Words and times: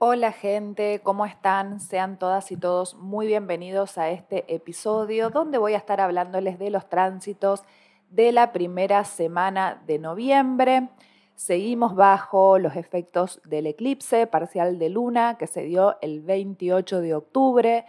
Hola 0.00 0.30
gente, 0.30 1.00
¿cómo 1.02 1.26
están? 1.26 1.80
Sean 1.80 2.20
todas 2.20 2.52
y 2.52 2.56
todos 2.56 2.94
muy 2.94 3.26
bienvenidos 3.26 3.98
a 3.98 4.10
este 4.10 4.44
episodio 4.54 5.28
donde 5.28 5.58
voy 5.58 5.74
a 5.74 5.78
estar 5.78 6.00
hablándoles 6.00 6.56
de 6.60 6.70
los 6.70 6.88
tránsitos 6.88 7.64
de 8.08 8.30
la 8.30 8.52
primera 8.52 9.02
semana 9.02 9.82
de 9.88 9.98
noviembre. 9.98 10.90
Seguimos 11.34 11.96
bajo 11.96 12.60
los 12.60 12.76
efectos 12.76 13.40
del 13.44 13.66
eclipse 13.66 14.28
parcial 14.28 14.78
de 14.78 14.88
luna 14.88 15.36
que 15.36 15.48
se 15.48 15.62
dio 15.62 15.96
el 16.00 16.20
28 16.20 17.00
de 17.00 17.16
octubre. 17.16 17.84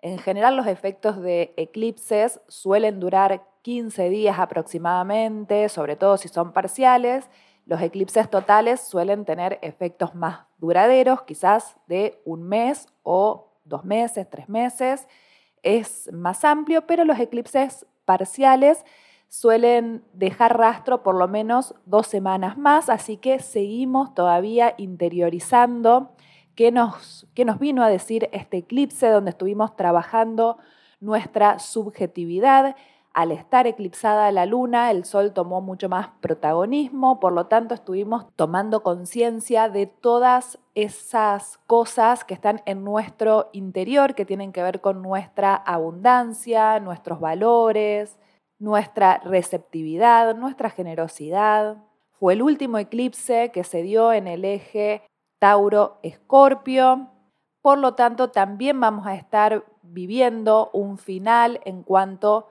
En 0.00 0.18
general 0.18 0.56
los 0.56 0.66
efectos 0.66 1.22
de 1.22 1.54
eclipses 1.56 2.40
suelen 2.48 2.98
durar 2.98 3.46
15 3.62 4.08
días 4.08 4.40
aproximadamente, 4.40 5.68
sobre 5.68 5.94
todo 5.94 6.16
si 6.16 6.26
son 6.26 6.52
parciales 6.52 7.28
los 7.64 7.80
eclipses 7.80 8.28
totales 8.28 8.80
suelen 8.80 9.24
tener 9.24 9.58
efectos 9.62 10.14
más 10.14 10.40
duraderos, 10.62 11.22
quizás 11.22 11.76
de 11.88 12.22
un 12.24 12.44
mes 12.44 12.86
o 13.02 13.48
dos 13.64 13.84
meses, 13.84 14.30
tres 14.30 14.48
meses. 14.48 15.08
Es 15.64 16.08
más 16.12 16.44
amplio, 16.44 16.86
pero 16.86 17.04
los 17.04 17.18
eclipses 17.18 17.84
parciales 18.04 18.84
suelen 19.26 20.04
dejar 20.12 20.56
rastro 20.56 21.02
por 21.02 21.16
lo 21.16 21.26
menos 21.26 21.74
dos 21.84 22.06
semanas 22.06 22.56
más, 22.56 22.88
así 22.88 23.16
que 23.16 23.40
seguimos 23.40 24.14
todavía 24.14 24.74
interiorizando 24.78 26.12
qué 26.54 26.70
nos, 26.70 27.26
qué 27.34 27.44
nos 27.44 27.58
vino 27.58 27.82
a 27.82 27.88
decir 27.88 28.28
este 28.32 28.58
eclipse 28.58 29.08
donde 29.08 29.30
estuvimos 29.30 29.74
trabajando 29.74 30.58
nuestra 31.00 31.58
subjetividad 31.58 32.76
al 33.14 33.30
estar 33.30 33.66
eclipsada 33.66 34.32
la 34.32 34.46
luna, 34.46 34.90
el 34.90 35.04
sol 35.04 35.32
tomó 35.32 35.60
mucho 35.60 35.88
más 35.88 36.08
protagonismo, 36.20 37.20
por 37.20 37.32
lo 37.32 37.46
tanto 37.46 37.74
estuvimos 37.74 38.26
tomando 38.36 38.82
conciencia 38.82 39.68
de 39.68 39.86
todas 39.86 40.58
esas 40.74 41.58
cosas 41.66 42.24
que 42.24 42.32
están 42.32 42.62
en 42.64 42.84
nuestro 42.84 43.50
interior, 43.52 44.14
que 44.14 44.24
tienen 44.24 44.52
que 44.52 44.62
ver 44.62 44.80
con 44.80 45.02
nuestra 45.02 45.54
abundancia, 45.54 46.80
nuestros 46.80 47.20
valores, 47.20 48.18
nuestra 48.58 49.18
receptividad, 49.18 50.34
nuestra 50.34 50.70
generosidad. 50.70 51.76
Fue 52.12 52.32
el 52.32 52.42
último 52.42 52.78
eclipse 52.78 53.50
que 53.52 53.64
se 53.64 53.82
dio 53.82 54.12
en 54.12 54.26
el 54.26 54.44
eje 54.44 55.02
Tauro-Escorpio, 55.38 57.08
por 57.60 57.78
lo 57.78 57.94
tanto 57.94 58.30
también 58.30 58.80
vamos 58.80 59.06
a 59.06 59.14
estar 59.14 59.64
viviendo 59.82 60.70
un 60.72 60.96
final 60.96 61.60
en 61.64 61.82
cuanto 61.82 62.48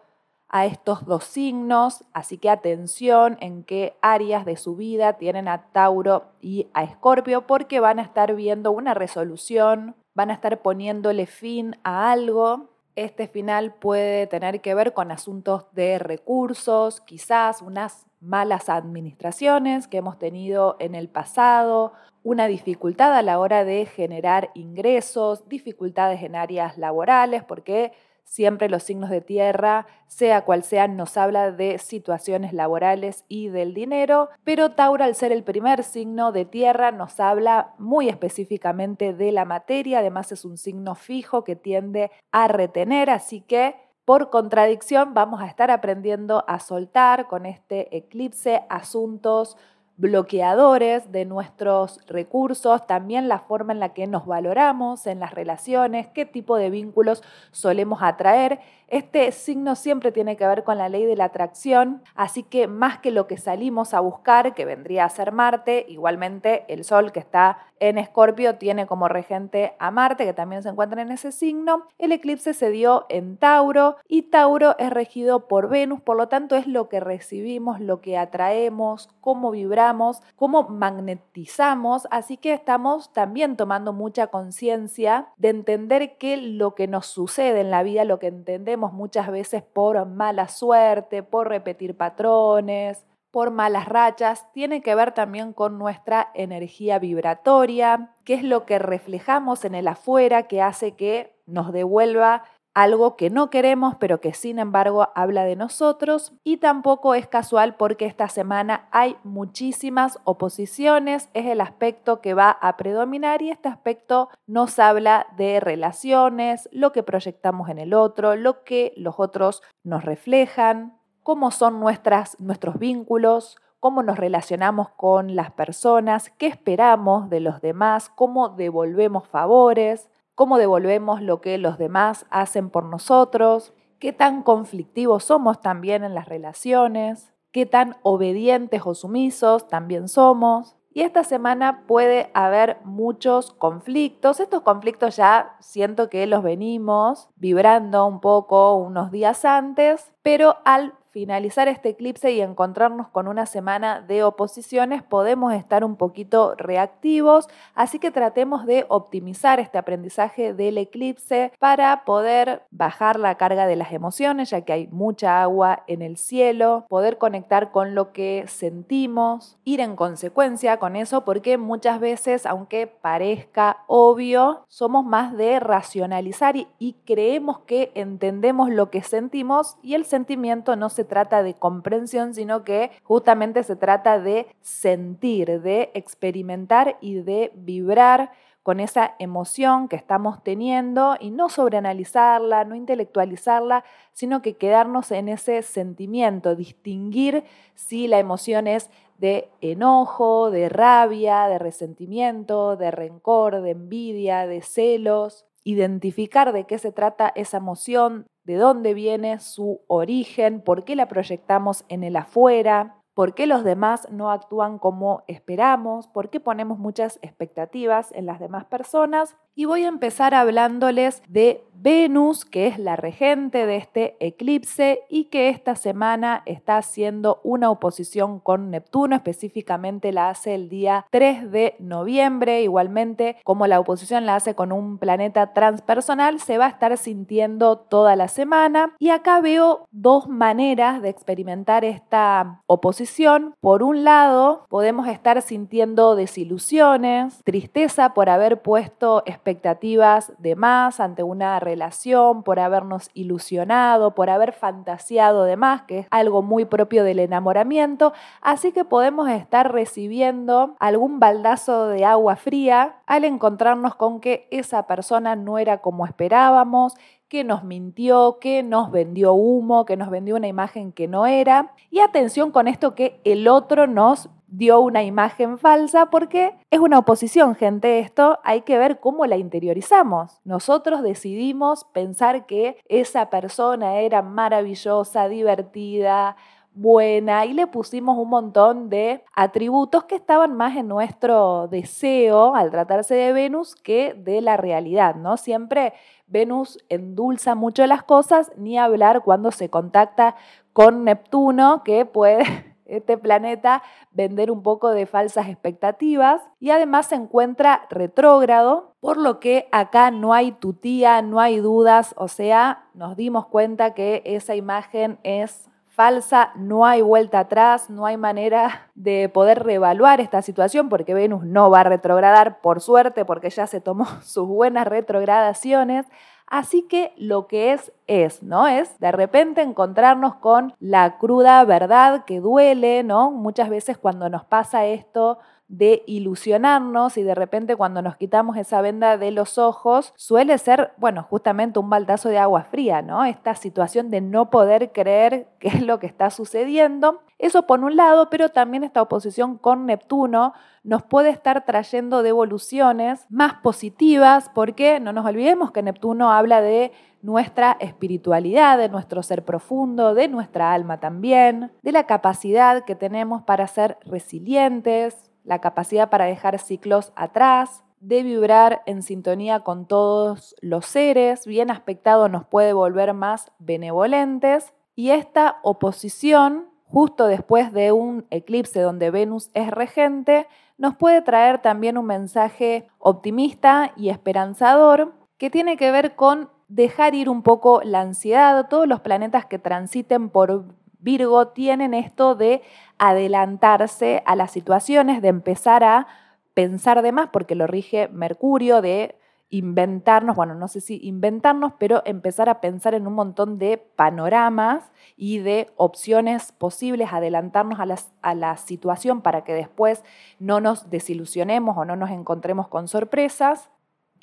a 0.54 0.66
estos 0.66 1.06
dos 1.06 1.24
signos, 1.24 2.04
así 2.12 2.38
que 2.38 2.50
atención 2.50 3.38
en 3.40 3.64
qué 3.64 3.96
áreas 4.02 4.46
de 4.46 4.58
su 4.58 4.76
vida 4.76 5.14
tienen 5.14 5.48
a 5.48 5.72
Tauro 5.72 6.26
y 6.42 6.68
a 6.74 6.84
Escorpio, 6.84 7.48
porque 7.48 7.80
van 7.80 8.00
a 8.00 8.04
estar 8.04 8.36
viendo 8.36 8.72
una 8.72 8.94
resolución, 8.94 9.96
van 10.14 10.30
a 10.30 10.34
estar 10.34 10.62
poniéndole 10.62 11.26
fin 11.26 11.78
a 11.84 12.12
algo. 12.12 12.70
Este 12.98 13.30
final 13.30 13.74
puede 13.76 14.28
tener 14.28 14.60
que 14.60 14.76
ver 14.76 14.92
con 14.92 15.12
asuntos 15.12 15.66
de 15.72 15.98
recursos, 16.00 17.00
quizás 17.00 17.62
unas 17.62 18.06
malas 18.20 18.68
administraciones 18.68 19.88
que 19.88 19.98
hemos 19.98 20.20
tenido 20.20 20.76
en 20.80 20.96
el 20.96 21.08
pasado, 21.08 21.94
una 22.24 22.48
dificultad 22.48 23.16
a 23.16 23.22
la 23.22 23.40
hora 23.40 23.64
de 23.64 23.86
generar 23.86 24.52
ingresos, 24.54 25.48
dificultades 25.48 26.22
en 26.24 26.36
áreas 26.36 26.78
laborales, 26.78 27.46
porque 27.46 27.94
Siempre 28.32 28.70
los 28.70 28.84
signos 28.84 29.10
de 29.10 29.20
tierra, 29.20 29.88
sea 30.08 30.46
cual 30.46 30.64
sea, 30.64 30.88
nos 30.88 31.18
habla 31.18 31.52
de 31.52 31.78
situaciones 31.80 32.54
laborales 32.54 33.26
y 33.28 33.50
del 33.50 33.74
dinero, 33.74 34.30
pero 34.46 34.72
Tauro 34.72 35.04
al 35.04 35.16
ser 35.16 35.34
el 35.34 35.44
primer 35.44 35.84
signo 35.84 36.32
de 36.32 36.46
tierra 36.46 36.94
nos 36.94 37.20
habla 37.20 37.74
muy 37.78 38.08
específicamente 38.08 39.14
de 39.14 39.34
la 39.34 39.44
materia, 39.44 40.00
además 40.00 40.32
es 40.32 40.46
un 40.46 40.56
signo 40.56 40.96
fijo 40.96 41.44
que 41.44 41.58
tiende 41.58 42.10
a 42.32 42.48
retener, 42.48 43.10
así 43.10 43.42
que 43.42 43.76
por 44.06 44.30
contradicción 44.30 45.14
vamos 45.14 45.42
a 45.42 45.48
estar 45.48 45.70
aprendiendo 45.70 46.46
a 46.48 46.62
soltar 46.62 47.28
con 47.28 47.46
este 47.46 47.98
eclipse 47.98 48.64
asuntos 48.70 49.58
bloqueadores 50.02 51.12
de 51.12 51.26
nuestros 51.26 52.00
recursos, 52.08 52.88
también 52.88 53.28
la 53.28 53.40
forma 53.40 53.72
en 53.72 53.80
la 53.80 53.90
que 53.90 54.08
nos 54.08 54.26
valoramos 54.26 55.06
en 55.06 55.20
las 55.20 55.36
relaciones, 55.36 56.08
qué 56.08 56.26
tipo 56.26 56.58
de 56.58 56.72
vínculos 56.72 57.24
solemos 57.52 58.02
atraer. 58.02 58.60
Este 58.88 59.32
signo 59.32 59.76
siempre 59.76 60.12
tiene 60.12 60.36
que 60.36 60.46
ver 60.46 60.64
con 60.64 60.78
la 60.78 60.90
ley 60.90 61.06
de 61.06 61.16
la 61.16 61.26
atracción, 61.26 62.02
así 62.16 62.44
que 62.44 62.68
más 62.68 62.98
que 62.98 63.12
lo 63.12 63.28
que 63.28 63.38
salimos 63.38 63.94
a 63.94 64.02
buscar, 64.02 64.54
que 64.54 64.66
vendría 64.66 65.06
a 65.06 65.10
ser 65.10 65.32
Marte, 65.32 65.86
igualmente 65.88 66.66
el 66.68 66.84
Sol 66.84 67.12
que 67.12 67.20
está 67.20 67.60
en 67.80 67.98
Escorpio 67.98 68.56
tiene 68.56 68.88
como 68.88 69.08
regente 69.08 69.74
a 69.80 69.92
Marte, 69.92 70.26
que 70.26 70.34
también 70.34 70.62
se 70.62 70.70
encuentra 70.70 71.02
en 71.02 71.12
ese 71.12 71.32
signo. 71.32 71.88
El 72.00 72.12
eclipse 72.12 72.54
se 72.54 72.70
dio 72.70 73.06
en 73.08 73.38
Tauro 73.38 73.96
y 74.08 74.24
Tauro 74.24 74.76
es 74.78 74.90
regido 74.90 75.48
por 75.48 75.70
Venus, 75.70 76.02
por 76.02 76.18
lo 76.18 76.28
tanto 76.28 76.56
es 76.56 76.68
lo 76.68 76.90
que 76.90 77.00
recibimos, 77.00 77.80
lo 77.80 78.02
que 78.02 78.18
atraemos, 78.18 79.10
cómo 79.22 79.52
vibramos 79.52 79.91
cómo 80.36 80.64
magnetizamos, 80.64 82.08
así 82.12 82.38
que 82.38 82.54
estamos 82.54 83.12
también 83.14 83.58
tomando 83.58 83.94
mucha 83.94 84.28
conciencia 84.28 85.28
de 85.38 85.50
entender 85.50 86.18
que 86.18 86.38
lo 86.38 86.76
que 86.76 86.88
nos 86.88 87.08
sucede 87.08 87.62
en 87.62 87.72
la 87.72 87.84
vida, 87.84 88.06
lo 88.06 88.20
que 88.20 88.28
entendemos 88.28 88.94
muchas 88.94 89.30
veces 89.30 89.64
por 89.64 90.06
mala 90.06 90.48
suerte, 90.48 91.24
por 91.24 91.50
repetir 91.50 91.98
patrones, 91.98 93.06
por 93.32 93.50
malas 93.50 93.88
rachas, 93.88 94.52
tiene 94.52 94.82
que 94.82 94.94
ver 94.94 95.14
también 95.14 95.54
con 95.54 95.80
nuestra 95.80 96.30
energía 96.34 97.00
vibratoria, 97.00 98.12
que 98.26 98.34
es 98.34 98.44
lo 98.44 98.66
que 98.66 98.78
reflejamos 98.78 99.64
en 99.64 99.74
el 99.74 99.88
afuera 99.88 100.44
que 100.44 100.62
hace 100.62 100.96
que 100.96 101.34
nos 101.46 101.72
devuelva 101.72 102.44
algo 102.74 103.16
que 103.18 103.30
no 103.30 103.50
queremos, 103.50 103.96
pero 103.96 104.22
que 104.22 104.34
sin 104.34 104.60
embargo 104.60 105.10
habla 105.16 105.44
de 105.44 105.56
nosotros. 105.56 106.34
Y 106.44 106.58
tampoco 106.58 107.16
es 107.16 107.28
casual 107.28 107.76
porque 107.76 108.06
esta 108.06 108.30
semana 108.30 108.88
hay 108.92 109.18
muchísimas 109.24 110.20
oposiciones, 110.24 111.30
es 111.34 111.46
el 111.48 111.62
aspecto 111.62 112.22
que 112.22 112.34
va 112.34 112.52
a 112.52 112.78
predominar 112.78 113.42
y 113.42 113.52
este 113.52 113.70
aspecto 113.70 114.30
nos 114.48 114.80
habla 114.80 115.28
de 115.38 115.60
relaciones, 115.60 116.70
lo 116.72 116.92
que 116.92 117.04
proyectamos 117.04 117.70
en 117.70 117.80
el 117.80 117.94
otro, 117.94 118.36
lo 118.36 118.64
que 118.64 118.94
los 118.96 119.16
otros 119.18 119.62
nos 119.84 120.06
reflejan, 120.06 120.98
cómo 121.24 121.52
son 121.52 121.80
nuestras, 121.80 122.40
nuestros 122.40 122.80
vínculos, 122.80 123.58
cómo 123.80 124.04
nos 124.04 124.18
relacionamos 124.18 124.90
con 124.90 125.36
las 125.36 125.52
personas, 125.52 126.30
qué 126.38 126.48
esperamos 126.48 127.30
de 127.30 127.40
los 127.40 127.62
demás, 127.62 128.10
cómo 128.10 128.50
devolvemos 128.50 129.28
favores 129.28 130.10
cómo 130.42 130.58
devolvemos 130.58 131.22
lo 131.22 131.40
que 131.40 131.60
los 131.60 131.78
demás 131.78 132.26
hacen 132.32 132.72
por 132.72 132.84
nosotros, 132.84 133.76
qué 134.00 134.12
tan 134.12 134.42
conflictivos 134.42 135.26
somos 135.26 135.62
también 135.62 136.04
en 136.04 136.16
las 136.16 136.28
relaciones, 136.28 137.32
qué 137.52 137.68
tan 137.68 137.98
obedientes 138.02 138.82
o 138.84 138.96
sumisos 138.96 139.68
también 139.68 140.08
somos. 140.08 140.78
Y 140.96 141.02
esta 141.02 141.24
semana 141.24 141.84
puede 141.86 142.32
haber 142.34 142.80
muchos 142.84 143.52
conflictos. 143.54 144.40
Estos 144.40 144.64
conflictos 144.64 145.16
ya 145.16 145.58
siento 145.60 146.10
que 146.10 146.26
los 146.26 146.42
venimos 146.42 147.30
vibrando 147.36 148.08
un 148.08 148.20
poco 148.20 148.74
unos 148.74 149.12
días 149.12 149.46
antes, 149.46 150.12
pero 150.24 150.58
al 150.66 150.96
finalizar 151.12 151.68
este 151.68 151.90
eclipse 151.90 152.32
y 152.32 152.42
encontrarnos 152.42 153.08
con 153.10 153.28
una 153.28 153.46
semana 153.46 154.02
de 154.02 154.24
oposiciones, 154.24 155.04
podemos 155.04 155.54
estar 155.54 155.84
un 155.84 155.96
poquito 155.96 156.56
reactivos, 156.56 157.48
así 157.76 158.00
que 158.00 158.12
tratemos 158.12 158.66
de 158.66 158.86
optimizar 158.90 159.60
este 159.60 159.78
aprendizaje 159.78 160.54
del 160.54 160.78
eclipse 160.78 161.52
para 161.60 162.04
poder 162.06 162.64
bajar 162.72 163.20
la 163.20 163.36
carga 163.36 163.68
de 163.68 163.76
las 163.76 163.92
emociones, 163.92 164.50
ya 164.50 164.62
que 164.62 164.74
hay 164.74 164.88
mucha 164.88 165.42
agua 165.42 165.84
en 165.88 166.02
el 166.02 166.18
cielo, 166.18 166.86
poder 166.90 167.18
conectar 167.18 167.72
con 167.72 167.94
lo 167.94 168.12
que 168.12 168.46
sentimos, 168.48 169.58
ir 169.64 169.82
en 169.82 169.96
consecuencia 169.96 170.78
con 170.78 170.96
eso, 170.96 171.26
porque 171.26 171.58
muchas 171.58 172.00
veces, 172.00 172.46
aunque 172.46 172.88
parezca 172.88 173.84
obvio, 173.88 174.64
somos 174.68 175.06
más 175.06 175.36
de 175.36 175.60
racionalizar 175.60 176.56
y, 176.56 176.96
creemos 177.06 177.60
que 177.60 177.92
entendemos 177.96 178.70
lo 178.70 178.90
que 178.90 179.02
sentimos 179.02 179.78
y 179.82 179.96
el 179.96 180.06
sentimiento 180.06 180.76
no 180.76 180.90
se 180.90 181.01
trata 181.04 181.44
de 181.44 181.54
comprensión, 181.54 182.34
sino 182.34 182.64
que 182.64 182.92
justamente 183.04 183.64
se 183.64 183.76
trata 183.76 184.20
de 184.20 184.48
sentir, 184.62 185.62
de 185.62 185.92
experimentar 185.94 186.98
y 187.02 187.22
de 187.22 187.52
vibrar 187.56 188.32
con 188.64 188.80
esa 188.80 189.16
emoción 189.18 189.88
que 189.88 189.96
estamos 189.96 190.44
teniendo 190.44 191.18
y 191.20 191.32
no 191.32 191.50
sobreanalizarla, 191.50 192.64
no 192.64 192.76
intelectualizarla, 192.76 193.84
sino 194.14 194.42
que 194.42 194.56
quedarnos 194.56 195.12
en 195.12 195.30
ese 195.30 195.64
sentimiento, 195.64 196.56
distinguir 196.56 197.44
si 197.74 198.08
la 198.08 198.20
emoción 198.20 198.68
es 198.68 198.90
de 199.18 199.50
enojo, 199.62 200.52
de 200.52 200.70
rabia, 200.70 201.48
de 201.48 201.60
resentimiento, 201.60 202.76
de 202.76 202.92
rencor, 202.92 203.62
de 203.62 203.72
envidia, 203.72 204.46
de 204.46 204.62
celos, 204.62 205.46
identificar 205.64 206.54
de 206.54 206.66
qué 206.66 206.78
se 206.78 206.92
trata 206.92 207.32
esa 207.36 207.58
emoción, 207.58 208.26
de 208.44 208.56
dónde 208.56 208.94
viene 208.94 209.40
su 209.40 209.82
origen, 209.88 210.62
por 210.62 210.84
qué 210.84 210.96
la 210.96 211.08
proyectamos 211.08 211.86
en 211.88 212.04
el 212.04 212.16
afuera, 212.16 213.02
por 213.14 213.34
qué 213.34 213.46
los 213.46 213.64
demás 213.64 214.08
no 214.10 214.32
actúan 214.32 214.80
como 214.80 215.24
esperamos, 215.28 216.08
por 216.08 216.30
qué 216.30 216.40
ponemos 216.40 216.80
muchas 216.80 217.20
expectativas 217.22 218.12
en 218.14 218.26
las 218.26 218.40
demás 218.40 218.66
personas. 218.66 219.36
Y 219.54 219.66
voy 219.66 219.84
a 219.84 219.90
empezar 219.90 220.34
hablándoles 220.34 221.22
de 221.28 221.64
Venus, 221.82 222.46
que 222.46 222.68
es 222.68 222.78
la 222.78 222.96
regente 222.96 223.66
de 223.66 223.78
este 223.78 224.16
eclipse 224.20 225.02
y 225.10 225.26
que 225.26 225.50
esta 225.50 225.76
semana 225.76 226.44
está 226.46 226.78
haciendo 226.78 227.42
una 227.44 227.72
oposición 227.72 228.40
con 228.40 228.70
Neptuno, 228.70 229.16
específicamente 229.16 230.12
la 230.12 230.30
hace 230.30 230.54
el 230.54 230.70
día 230.70 231.08
3 231.10 231.52
de 231.52 231.76
noviembre, 231.80 232.62
igualmente 232.62 233.38
como 233.44 233.66
la 233.66 233.80
oposición 233.80 234.28
la 234.28 234.36
hace 234.36 234.54
con 234.54 234.72
un 234.72 235.00
planeta 235.00 235.54
transpersonal, 235.54 236.40
se 236.40 236.60
va 236.60 236.68
a 236.68 236.70
estar 236.70 236.96
sintiendo 236.98 237.78
toda 237.78 238.16
la 238.16 238.28
semana. 238.28 238.96
Y 239.00 239.10
acá 239.10 239.42
veo 239.42 239.88
dos 239.90 240.30
maneras 240.30 241.02
de 241.02 241.10
experimentar 241.10 241.84
esta 241.84 242.62
oposición. 242.68 243.56
Por 243.60 243.82
un 243.82 244.04
lado, 244.04 244.68
podemos 244.70 245.08
estar 245.08 245.42
sintiendo 245.42 246.16
desilusiones, 246.16 247.42
tristeza 247.44 248.14
por 248.14 248.30
haber 248.30 248.62
puesto 248.62 249.24
expectativas 249.42 250.34
de 250.38 250.56
más 250.56 251.00
ante 251.00 251.24
una 251.24 251.60
relación, 251.60 252.44
por 252.44 252.60
habernos 252.60 253.10
ilusionado, 253.16 254.14
por 254.14 254.30
haber 254.30 254.54
fantaseado 254.54 255.46
de 255.46 255.58
más, 255.58 255.82
que 255.82 256.00
es 256.00 256.08
algo 256.12 256.44
muy 256.44 256.66
propio 256.66 257.04
del 257.04 257.18
enamoramiento. 257.18 258.14
Así 258.42 258.72
que 258.72 258.86
podemos 258.86 259.30
estar 259.30 259.74
recibiendo 259.74 260.76
algún 260.80 261.20
baldazo 261.20 261.88
de 261.88 262.06
agua 262.06 262.36
fría 262.36 262.98
al 263.08 263.26
encontrarnos 263.26 263.96
con 263.96 264.20
que 264.20 264.48
esa 264.52 264.86
persona 264.86 265.36
no 265.36 265.58
era 265.58 265.80
como 265.80 266.06
esperábamos, 266.06 266.94
que 267.28 267.44
nos 267.44 267.64
mintió, 267.64 268.38
que 268.40 268.62
nos 268.62 268.92
vendió 268.92 269.34
humo, 269.34 269.86
que 269.86 269.98
nos 269.98 270.10
vendió 270.10 270.36
una 270.36 270.50
imagen 270.50 270.92
que 270.92 271.08
no 271.08 271.26
era. 271.26 271.74
Y 271.90 272.02
atención 272.02 272.52
con 272.52 272.68
esto 272.68 272.94
que 272.94 273.22
el 273.24 273.48
otro 273.48 273.88
nos 273.88 274.30
dio 274.52 274.82
una 274.82 275.02
imagen 275.04 275.58
falsa 275.58 276.08
porque 276.08 276.54
es 276.70 276.80
una 276.80 277.00
oposición, 277.00 277.56
gente. 277.56 278.00
Esto 278.00 278.40
hay 278.44 278.62
que 278.62 278.78
ver 278.78 279.00
cómo 279.00 279.26
la 279.26 279.38
interiorizamos. 279.38 280.42
Nosotros 280.44 281.02
decidimos 281.02 281.86
pensar 281.86 282.46
que 282.46 282.78
esa 282.88 283.30
persona 283.30 284.00
era 284.00 284.22
maravillosa, 284.22 285.28
divertida, 285.30 286.36
buena 286.74 287.46
y 287.46 287.54
le 287.54 287.68
pusimos 287.68 288.18
un 288.18 288.30
montón 288.30 288.90
de 288.90 289.24
atributos 289.34 290.06
que 290.06 290.16
estaban 290.16 290.56
más 290.56 290.78
en 290.78 290.88
nuestro 290.88 291.68
deseo 291.68 292.56
al 292.56 292.72
tratarse 292.72 293.14
de 293.14 293.34
Venus 293.34 293.76
que 293.76 294.14
de 294.14 294.42
la 294.42 294.56
realidad, 294.58 295.16
¿no? 295.16 295.36
Siempre 295.38 295.94
Venus 296.28 296.78
endulza 296.88 297.56
mucho 297.56 297.86
las 297.88 298.04
cosas, 298.04 298.52
ni 298.56 298.78
hablar 298.78 299.22
cuando 299.22 299.52
se 299.52 299.70
contacta 299.70 300.36
con 300.72 301.04
Neptuno, 301.04 301.84
que 301.84 302.06
puede 302.06 302.71
este 302.98 303.18
planeta 303.18 303.84
vender 304.12 304.52
un 304.52 304.64
poco 304.64 304.90
de 304.90 305.06
falsas 305.06 305.48
expectativas 305.48 306.42
y 306.60 306.72
además 306.72 307.08
se 307.08 307.16
encuentra 307.16 307.88
retrógrado, 307.90 308.94
por 309.00 309.18
lo 309.18 309.40
que 309.40 309.68
acá 309.72 310.12
no 310.12 310.34
hay 310.34 310.52
tutía, 310.52 311.22
no 311.22 311.40
hay 311.40 311.60
dudas, 311.60 312.14
o 312.18 312.28
sea, 312.28 312.86
nos 312.94 313.16
dimos 313.16 313.48
cuenta 313.48 313.94
que 313.94 314.22
esa 314.26 314.56
imagen 314.56 315.20
es 315.24 315.72
falsa, 315.92 316.52
no 316.56 316.86
hay 316.86 317.02
vuelta 317.02 317.40
atrás, 317.40 317.90
no 317.90 318.06
hay 318.06 318.18
manera 318.18 318.90
de 318.96 319.30
poder 319.30 319.64
reevaluar 319.64 320.22
esta 320.22 320.42
situación 320.42 320.90
porque 320.90 321.14
Venus 321.14 321.44
no 321.44 321.70
va 321.70 321.82
a 321.82 321.84
retrogradar, 321.84 322.62
por 322.62 322.82
suerte, 322.82 323.26
porque 323.26 323.50
ya 323.50 323.68
se 323.68 323.82
tomó 323.82 324.06
sus 324.24 324.48
buenas 324.48 324.88
retrogradaciones. 324.88 326.06
Así 326.52 326.82
que 326.82 327.14
lo 327.16 327.48
que 327.48 327.72
es 327.72 327.94
es, 328.08 328.44
¿no? 328.44 328.68
Es 328.68 329.00
de 329.00 329.14
repente 329.14 329.62
encontrarnos 329.62 330.36
con 330.36 330.74
la 330.82 331.18
cruda 331.18 331.64
verdad 331.64 332.26
que 332.26 332.42
duele, 332.42 333.04
¿no? 333.04 333.32
Muchas 333.32 333.70
veces 333.70 333.98
cuando 333.98 334.28
nos 334.28 334.44
pasa 334.44 334.86
esto 334.86 335.40
de 335.72 336.04
ilusionarnos 336.06 337.18
y 337.18 337.24
de 337.24 337.34
repente 337.34 337.78
cuando 337.78 338.02
nos 338.02 338.18
quitamos 338.18 338.58
esa 338.58 338.82
venda 338.82 339.18
de 339.18 339.32
los 339.32 339.58
ojos 339.58 340.14
suele 340.18 340.58
ser, 340.58 340.92
bueno, 340.98 341.24
justamente 341.24 341.80
un 341.80 341.90
baldazo 341.90 342.28
de 342.28 342.38
agua 342.38 342.66
fría, 342.66 343.02
¿no? 343.02 343.24
Esta 343.24 343.56
situación 343.56 344.10
de 344.10 344.20
no 344.20 344.50
poder 344.50 344.92
creer 344.92 345.48
qué 345.60 345.70
es 345.70 345.82
lo 345.82 345.98
que 345.98 346.08
está 346.08 346.30
sucediendo. 346.30 347.22
Eso 347.40 347.68
por 347.68 347.80
un 347.80 347.96
lado, 347.96 348.30
pero 348.30 348.50
también 348.50 348.84
esta 348.84 349.02
oposición 349.02 349.58
con 349.58 349.86
Neptuno 349.86 350.54
nos 350.84 351.04
puede 351.04 351.30
estar 351.30 351.64
trayendo 351.64 352.22
devoluciones 352.22 353.26
más 353.30 353.54
positivas 353.54 354.52
porque 354.54 355.00
no 355.00 355.14
nos 355.14 355.26
olvidemos 355.26 355.72
que 355.72 355.84
Neptuno 355.84 356.34
habla 356.34 356.62
de 356.62 356.92
nuestra 357.22 357.78
espiritualidad, 357.80 358.78
de 358.78 358.90
nuestro 358.90 359.24
ser 359.24 359.46
profundo, 359.46 360.16
de 360.16 360.28
nuestra 360.28 360.74
alma 360.74 361.00
también, 361.00 361.72
de 361.82 361.92
la 361.94 362.06
capacidad 362.08 362.84
que 362.84 362.96
tenemos 362.96 363.44
para 363.44 363.68
ser 363.68 363.98
resilientes, 364.06 365.31
la 365.44 365.60
capacidad 365.60 366.10
para 366.10 366.26
dejar 366.26 366.60
ciclos 366.60 367.12
atrás, 367.16 367.84
de 368.00 368.24
vibrar 368.24 368.82
en 368.88 369.04
sintonía 369.04 369.60
con 369.60 369.86
todos 369.86 370.56
los 370.62 370.88
seres, 370.88 371.46
bien 371.46 371.70
aspectado 371.70 372.30
nos 372.30 372.46
puede 372.46 372.74
volver 372.74 373.14
más 373.14 373.52
benevolentes 373.60 374.74
y 374.96 375.12
esta 375.12 375.60
oposición, 375.62 376.68
justo 376.86 377.28
después 377.28 377.72
de 377.72 377.92
un 377.92 378.26
eclipse 378.32 378.82
donde 378.82 379.12
Venus 379.12 379.52
es 379.54 379.70
regente, 379.70 380.48
nos 380.78 380.96
puede 380.96 381.22
traer 381.22 381.60
también 381.60 381.98
un 381.98 382.08
mensaje 382.08 382.88
optimista 382.98 383.94
y 383.96 384.10
esperanzador 384.10 385.14
que 385.38 385.52
tiene 385.52 385.78
que 385.78 385.92
ver 385.92 386.16
con 386.16 386.50
dejar 386.68 387.14
ir 387.14 387.30
un 387.30 387.44
poco 387.44 387.82
la 387.84 388.02
ansiedad. 388.02 388.68
Todos 388.68 388.88
los 388.88 389.00
planetas 389.02 389.46
que 389.46 389.60
transiten 389.60 390.30
por 390.30 390.66
Virgo 391.00 391.50
tienen 391.50 391.94
esto 391.94 392.36
de 392.36 392.62
adelantarse 393.02 394.22
a 394.28 394.36
las 394.36 394.52
situaciones, 394.52 395.24
de 395.24 395.30
empezar 395.30 395.84
a 395.84 396.06
pensar 396.54 397.02
de 397.02 397.12
más, 397.12 397.30
porque 397.30 397.56
lo 397.56 397.66
rige 397.66 398.08
Mercurio, 398.10 398.80
de 398.80 399.16
inventarnos, 399.50 400.36
bueno, 400.36 400.54
no 400.54 400.68
sé 400.68 400.82
si 400.82 401.00
inventarnos, 401.02 401.74
pero 401.80 402.04
empezar 402.06 402.48
a 402.48 402.62
pensar 402.62 402.94
en 402.94 403.08
un 403.08 403.14
montón 403.14 403.58
de 403.58 403.80
panoramas 403.80 404.92
y 405.18 405.40
de 405.40 405.72
opciones 405.78 406.52
posibles, 406.52 407.12
adelantarnos 407.12 407.80
a, 407.80 407.88
a 408.22 408.36
la 408.36 408.56
situación 408.58 409.22
para 409.22 409.44
que 409.44 409.56
después 409.56 410.04
no 410.38 410.62
nos 410.62 410.92
desilusionemos 410.92 411.76
o 411.78 411.86
no 411.86 411.96
nos 411.96 412.12
encontremos 412.12 412.68
con 412.68 412.88
sorpresas. 412.88 413.72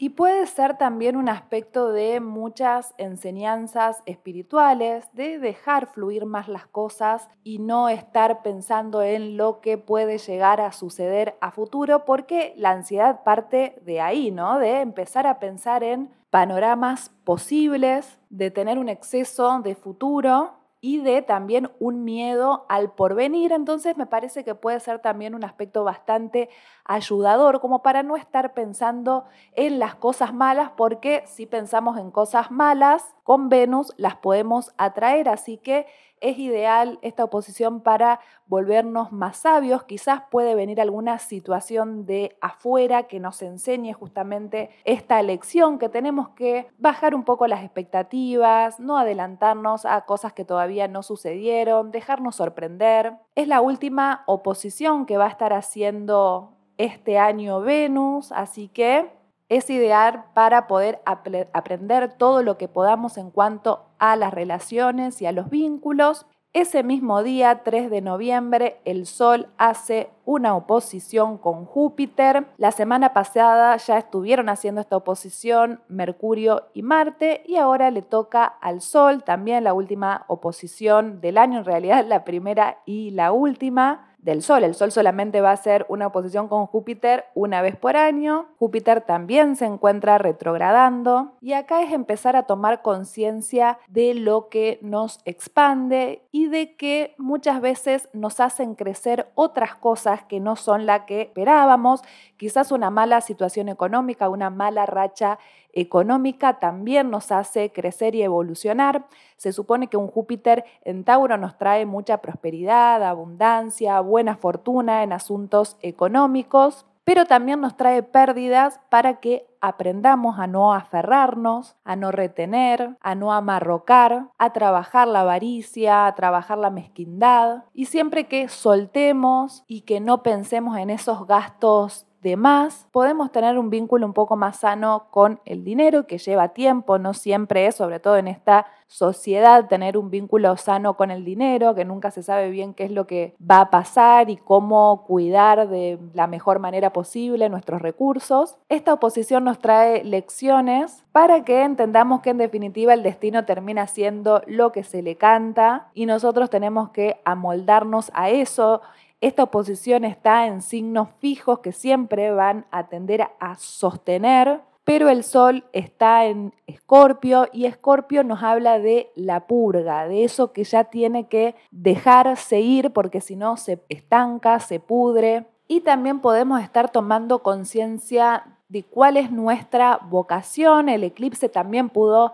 Y 0.00 0.10
puede 0.10 0.46
ser 0.46 0.78
también 0.78 1.16
un 1.16 1.28
aspecto 1.28 1.90
de 1.90 2.20
muchas 2.20 2.94
enseñanzas 2.98 4.04
espirituales, 4.06 5.12
de 5.12 5.40
dejar 5.40 5.88
fluir 5.88 6.24
más 6.24 6.46
las 6.46 6.68
cosas 6.68 7.28
y 7.42 7.58
no 7.58 7.88
estar 7.88 8.42
pensando 8.42 9.02
en 9.02 9.36
lo 9.36 9.60
que 9.60 9.76
puede 9.76 10.18
llegar 10.18 10.60
a 10.60 10.70
suceder 10.70 11.36
a 11.40 11.50
futuro, 11.50 12.04
porque 12.04 12.54
la 12.56 12.70
ansiedad 12.70 13.24
parte 13.24 13.82
de 13.84 14.00
ahí, 14.00 14.30
¿no? 14.30 14.60
De 14.60 14.82
empezar 14.82 15.26
a 15.26 15.40
pensar 15.40 15.82
en 15.82 16.10
panoramas 16.30 17.10
posibles, 17.24 18.20
de 18.30 18.52
tener 18.52 18.78
un 18.78 18.88
exceso 18.88 19.58
de 19.62 19.74
futuro 19.74 20.57
y 20.80 20.98
de 20.98 21.22
también 21.22 21.70
un 21.80 22.04
miedo 22.04 22.66
al 22.68 22.92
porvenir. 22.92 23.52
Entonces 23.52 23.96
me 23.96 24.06
parece 24.06 24.44
que 24.44 24.54
puede 24.54 24.80
ser 24.80 25.00
también 25.00 25.34
un 25.34 25.44
aspecto 25.44 25.84
bastante 25.84 26.48
ayudador, 26.84 27.60
como 27.60 27.82
para 27.82 28.02
no 28.02 28.16
estar 28.16 28.54
pensando 28.54 29.24
en 29.54 29.78
las 29.78 29.94
cosas 29.94 30.32
malas, 30.32 30.70
porque 30.76 31.24
si 31.26 31.46
pensamos 31.46 31.98
en 31.98 32.10
cosas 32.10 32.50
malas, 32.50 33.14
con 33.24 33.48
Venus 33.48 33.92
las 33.96 34.16
podemos 34.16 34.72
atraer. 34.78 35.28
Así 35.28 35.58
que 35.58 35.86
es 36.20 36.38
ideal 36.38 36.98
esta 37.02 37.24
oposición 37.24 37.80
para 37.80 38.20
volvernos 38.46 39.12
más 39.12 39.38
sabios. 39.38 39.84
Quizás 39.84 40.22
puede 40.30 40.54
venir 40.54 40.80
alguna 40.80 41.18
situación 41.18 42.06
de 42.06 42.36
afuera 42.40 43.04
que 43.04 43.20
nos 43.20 43.42
enseñe 43.42 43.92
justamente 43.92 44.70
esta 44.84 45.22
lección 45.22 45.78
que 45.78 45.88
tenemos 45.88 46.30
que 46.30 46.68
bajar 46.78 47.14
un 47.14 47.24
poco 47.24 47.46
las 47.46 47.62
expectativas, 47.62 48.80
no 48.80 48.98
adelantarnos 48.98 49.84
a 49.84 50.00
cosas 50.02 50.32
que 50.32 50.44
todavía 50.44 50.88
no 50.88 51.02
sucedieron, 51.02 51.90
dejarnos 51.90 52.36
sorprender. 52.36 53.14
Es 53.34 53.48
la 53.48 53.60
última 53.60 54.22
oposición 54.26 55.06
que 55.06 55.18
va 55.18 55.26
a 55.26 55.30
estar 55.30 55.52
haciendo 55.52 56.54
este 56.78 57.18
año 57.18 57.60
Venus, 57.60 58.32
así 58.32 58.68
que 58.68 59.17
es 59.48 59.70
ideal 59.70 60.24
para 60.34 60.66
poder 60.66 61.00
aprender 61.04 62.12
todo 62.18 62.42
lo 62.42 62.58
que 62.58 62.68
podamos 62.68 63.16
en 63.16 63.30
cuanto 63.30 63.86
a 63.98 64.16
las 64.16 64.32
relaciones 64.32 65.22
y 65.22 65.26
a 65.26 65.32
los 65.32 65.48
vínculos. 65.50 66.26
Ese 66.54 66.82
mismo 66.82 67.22
día, 67.22 67.62
3 67.62 67.90
de 67.90 68.00
noviembre, 68.00 68.80
el 68.84 69.06
Sol 69.06 69.48
hace 69.58 70.10
una 70.24 70.56
oposición 70.56 71.36
con 71.36 71.66
Júpiter. 71.66 72.46
La 72.56 72.72
semana 72.72 73.12
pasada 73.12 73.76
ya 73.76 73.98
estuvieron 73.98 74.48
haciendo 74.48 74.80
esta 74.80 74.96
oposición 74.96 75.82
Mercurio 75.88 76.68
y 76.72 76.82
Marte 76.82 77.42
y 77.46 77.56
ahora 77.56 77.90
le 77.90 78.00
toca 78.00 78.44
al 78.44 78.80
Sol, 78.80 79.24
también 79.24 79.62
la 79.62 79.74
última 79.74 80.24
oposición 80.26 81.20
del 81.20 81.36
año, 81.36 81.58
en 81.58 81.64
realidad 81.64 82.06
la 82.06 82.24
primera 82.24 82.78
y 82.86 83.10
la 83.10 83.30
última. 83.30 84.07
Del 84.18 84.42
Sol. 84.42 84.64
El 84.64 84.74
Sol 84.74 84.92
solamente 84.92 85.40
va 85.40 85.52
a 85.52 85.56
ser 85.56 85.86
una 85.88 86.08
oposición 86.08 86.48
con 86.48 86.66
Júpiter 86.66 87.26
una 87.34 87.62
vez 87.62 87.76
por 87.76 87.96
año. 87.96 88.46
Júpiter 88.58 89.00
también 89.00 89.56
se 89.56 89.64
encuentra 89.64 90.18
retrogradando 90.18 91.32
y 91.40 91.52
acá 91.52 91.82
es 91.82 91.92
empezar 91.92 92.36
a 92.36 92.42
tomar 92.44 92.82
conciencia 92.82 93.78
de 93.88 94.14
lo 94.14 94.48
que 94.48 94.78
nos 94.82 95.20
expande 95.24 96.22
y 96.32 96.48
de 96.48 96.74
que 96.76 97.14
muchas 97.18 97.60
veces 97.60 98.08
nos 98.12 98.40
hacen 98.40 98.74
crecer 98.74 99.28
otras 99.34 99.74
cosas 99.74 100.24
que 100.24 100.40
no 100.40 100.56
son 100.56 100.86
la 100.86 101.06
que 101.06 101.22
esperábamos, 101.22 102.02
quizás 102.36 102.72
una 102.72 102.90
mala 102.90 103.20
situación 103.20 103.68
económica, 103.68 104.28
una 104.28 104.50
mala 104.50 104.86
racha 104.86 105.38
económica 105.80 106.58
también 106.58 107.10
nos 107.10 107.30
hace 107.30 107.70
crecer 107.70 108.14
y 108.14 108.22
evolucionar. 108.22 109.06
Se 109.36 109.52
supone 109.52 109.86
que 109.86 109.96
un 109.96 110.08
Júpiter 110.08 110.64
en 110.82 111.04
Tauro 111.04 111.36
nos 111.36 111.56
trae 111.56 111.86
mucha 111.86 112.18
prosperidad, 112.18 113.02
abundancia, 113.02 114.00
buena 114.00 114.36
fortuna 114.36 115.02
en 115.02 115.12
asuntos 115.12 115.76
económicos, 115.80 116.84
pero 117.04 117.24
también 117.24 117.60
nos 117.60 117.76
trae 117.76 118.02
pérdidas 118.02 118.80
para 118.90 119.20
que 119.20 119.46
aprendamos 119.60 120.38
a 120.38 120.46
no 120.46 120.74
aferrarnos, 120.74 121.74
a 121.84 121.96
no 121.96 122.12
retener, 122.12 122.96
a 123.00 123.14
no 123.14 123.32
amarrocar, 123.32 124.28
a 124.36 124.52
trabajar 124.52 125.08
la 125.08 125.20
avaricia, 125.20 126.06
a 126.06 126.14
trabajar 126.14 126.58
la 126.58 126.70
mezquindad 126.70 127.64
y 127.72 127.86
siempre 127.86 128.26
que 128.26 128.48
soltemos 128.48 129.64
y 129.66 129.82
que 129.82 130.00
no 130.00 130.22
pensemos 130.22 130.76
en 130.76 130.90
esos 130.90 131.26
gastos 131.26 132.07
de 132.22 132.36
más, 132.36 132.86
podemos 132.90 133.30
tener 133.30 133.58
un 133.58 133.70
vínculo 133.70 134.06
un 134.06 134.12
poco 134.12 134.36
más 134.36 134.58
sano 134.58 135.06
con 135.10 135.40
el 135.44 135.64
dinero, 135.64 136.06
que 136.06 136.18
lleva 136.18 136.48
tiempo, 136.48 136.98
no 136.98 137.14
siempre 137.14 137.66
es, 137.66 137.76
sobre 137.76 138.00
todo 138.00 138.16
en 138.16 138.28
esta 138.28 138.66
sociedad, 138.88 139.68
tener 139.68 139.96
un 139.96 140.10
vínculo 140.10 140.56
sano 140.56 140.96
con 140.96 141.10
el 141.10 141.24
dinero, 141.24 141.74
que 141.74 141.84
nunca 141.84 142.10
se 142.10 142.22
sabe 142.22 142.50
bien 142.50 142.74
qué 142.74 142.84
es 142.84 142.90
lo 142.90 143.06
que 143.06 143.34
va 143.38 143.60
a 143.60 143.70
pasar 143.70 144.30
y 144.30 144.36
cómo 144.36 145.04
cuidar 145.06 145.68
de 145.68 145.98
la 146.14 146.26
mejor 146.26 146.58
manera 146.58 146.92
posible 146.92 147.48
nuestros 147.50 147.82
recursos. 147.82 148.56
Esta 148.68 148.94
oposición 148.94 149.44
nos 149.44 149.58
trae 149.58 150.02
lecciones 150.04 151.04
para 151.12 151.44
que 151.44 151.62
entendamos 151.62 152.20
que 152.20 152.30
en 152.30 152.38
definitiva 152.38 152.94
el 152.94 153.02
destino 153.02 153.44
termina 153.44 153.86
siendo 153.86 154.42
lo 154.46 154.72
que 154.72 154.84
se 154.84 155.02
le 155.02 155.16
canta 155.16 155.88
y 155.94 156.06
nosotros 156.06 156.48
tenemos 156.50 156.90
que 156.90 157.20
amoldarnos 157.24 158.10
a 158.14 158.30
eso 158.30 158.80
esta 159.20 159.42
oposición 159.42 160.04
está 160.04 160.46
en 160.46 160.62
signos 160.62 161.08
fijos 161.18 161.58
que 161.58 161.72
siempre 161.72 162.30
van 162.30 162.66
a 162.70 162.88
tender 162.88 163.28
a 163.40 163.56
sostener, 163.56 164.60
pero 164.84 165.10
el 165.10 165.24
Sol 165.24 165.64
está 165.72 166.24
en 166.24 166.54
Escorpio 166.66 167.46
y 167.52 167.66
Escorpio 167.66 168.24
nos 168.24 168.42
habla 168.42 168.78
de 168.78 169.10
la 169.16 169.46
purga, 169.46 170.08
de 170.08 170.24
eso 170.24 170.52
que 170.52 170.64
ya 170.64 170.84
tiene 170.84 171.26
que 171.26 171.56
dejarse 171.70 172.60
ir 172.60 172.92
porque 172.92 173.20
si 173.20 173.36
no 173.36 173.56
se 173.56 173.82
estanca, 173.88 174.60
se 174.60 174.80
pudre. 174.80 175.46
Y 175.66 175.80
también 175.82 176.20
podemos 176.20 176.62
estar 176.62 176.90
tomando 176.90 177.42
conciencia 177.42 178.46
de 178.68 178.82
cuál 178.84 179.18
es 179.18 179.30
nuestra 179.30 179.98
vocación. 180.08 180.88
El 180.88 181.04
eclipse 181.04 181.50
también 181.50 181.90
pudo 181.90 182.32